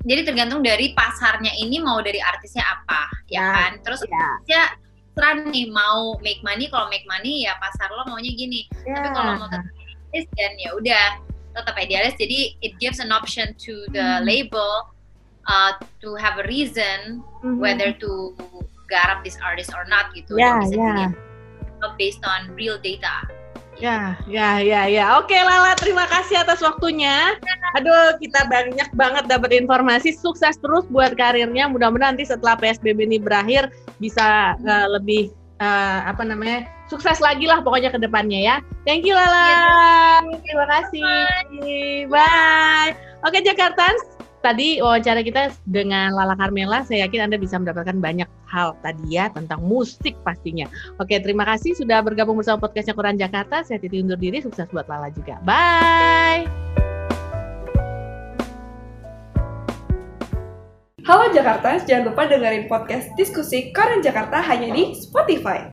jadi 0.08 0.24
tergantung 0.24 0.64
dari 0.64 0.96
pasarnya 0.96 1.52
ini 1.60 1.84
mau 1.84 2.00
dari 2.00 2.18
artisnya 2.18 2.64
apa 2.64 3.12
ya, 3.28 3.44
ya 3.44 3.44
kan 3.52 3.72
terus 3.84 4.00
ya. 4.08 4.28
ya 4.48 4.64
terserah 5.18 5.50
nih 5.50 5.66
mau 5.74 6.14
make 6.22 6.38
money 6.46 6.70
kalau 6.70 6.86
make 6.86 7.02
money 7.10 7.42
ya 7.42 7.58
pasar 7.58 7.90
lo 7.90 8.06
maunya 8.06 8.30
gini 8.38 8.70
yeah. 8.86 9.02
tapi 9.02 9.08
kalau 9.10 9.32
mau 9.34 9.50
tetap 9.50 9.66
idealis 9.74 10.26
dan 10.38 10.52
ya 10.62 10.70
udah 10.78 11.06
tetap 11.58 11.74
idealis 11.74 12.14
jadi 12.14 12.40
it 12.62 12.72
gives 12.78 13.02
an 13.02 13.10
option 13.10 13.50
to 13.58 13.82
the 13.90 13.98
hmm. 13.98 14.22
label 14.22 14.86
uh, 15.50 15.74
to 15.98 16.14
have 16.14 16.38
a 16.38 16.46
reason 16.46 17.18
mm-hmm. 17.42 17.58
whether 17.58 17.90
to 17.98 18.30
garap 18.86 19.26
this 19.26 19.34
artist 19.42 19.74
or 19.74 19.82
not 19.90 20.14
gitu 20.14 20.38
yeah, 20.38 20.62
yeah. 20.70 21.10
based 21.98 22.22
on 22.22 22.46
real 22.54 22.78
data 22.78 23.26
Ya, 23.78 24.18
ya, 24.26 24.58
ya, 24.58 24.90
ya. 24.90 25.22
Oke 25.22 25.38
Lala, 25.38 25.78
terima 25.78 26.02
kasih 26.10 26.42
atas 26.42 26.58
waktunya. 26.58 27.38
Aduh, 27.78 28.18
kita 28.18 28.50
banyak 28.50 28.90
banget 28.98 29.24
dapat 29.30 29.54
informasi. 29.54 30.18
Sukses 30.18 30.58
terus 30.58 30.82
buat 30.90 31.14
karirnya. 31.14 31.70
Mudah-mudahan 31.70 32.18
nanti 32.18 32.26
setelah 32.26 32.58
PSBB 32.58 33.06
ini 33.06 33.22
berakhir 33.22 33.70
bisa 34.02 34.58
uh, 34.58 34.86
lebih 34.98 35.30
uh, 35.62 36.10
apa 36.10 36.26
namanya 36.26 36.66
sukses 36.90 37.22
lagi 37.22 37.46
lah 37.46 37.62
pokoknya 37.62 37.94
ke 37.94 38.02
depannya 38.02 38.42
ya. 38.42 38.56
Thank 38.82 39.06
you 39.06 39.14
Lala. 39.14 39.46
Ya, 39.46 39.70
terima 40.42 40.66
kasih. 40.66 41.06
Bye. 42.10 42.10
Bye. 42.10 42.92
Oke 43.22 43.46
Jakarta 43.46 44.17
tadi 44.40 44.78
wawancara 44.78 45.20
kita 45.26 45.50
dengan 45.66 46.14
Lala 46.14 46.38
Carmela, 46.38 46.86
saya 46.86 47.06
yakin 47.06 47.30
Anda 47.30 47.36
bisa 47.40 47.58
mendapatkan 47.58 47.98
banyak 47.98 48.28
hal 48.48 48.78
tadi 48.80 49.18
ya 49.18 49.28
tentang 49.34 49.60
musik 49.62 50.14
pastinya. 50.22 50.70
Oke, 51.02 51.18
terima 51.20 51.44
kasih 51.44 51.74
sudah 51.74 52.00
bergabung 52.00 52.38
bersama 52.38 52.62
podcastnya 52.62 52.94
Quran 52.94 53.18
Jakarta. 53.18 53.66
Saya 53.66 53.82
Titi 53.82 54.00
undur 54.00 54.18
diri, 54.18 54.40
sukses 54.40 54.70
buat 54.70 54.86
Lala 54.86 55.10
juga. 55.10 55.38
Bye! 55.42 56.46
Halo 61.08 61.32
Jakarta, 61.32 61.80
jangan 61.88 62.12
lupa 62.12 62.28
dengerin 62.28 62.68
podcast 62.68 63.08
diskusi 63.16 63.72
Koran 63.72 64.04
Jakarta 64.04 64.44
hanya 64.44 64.68
di 64.76 64.92
Spotify. 64.92 65.64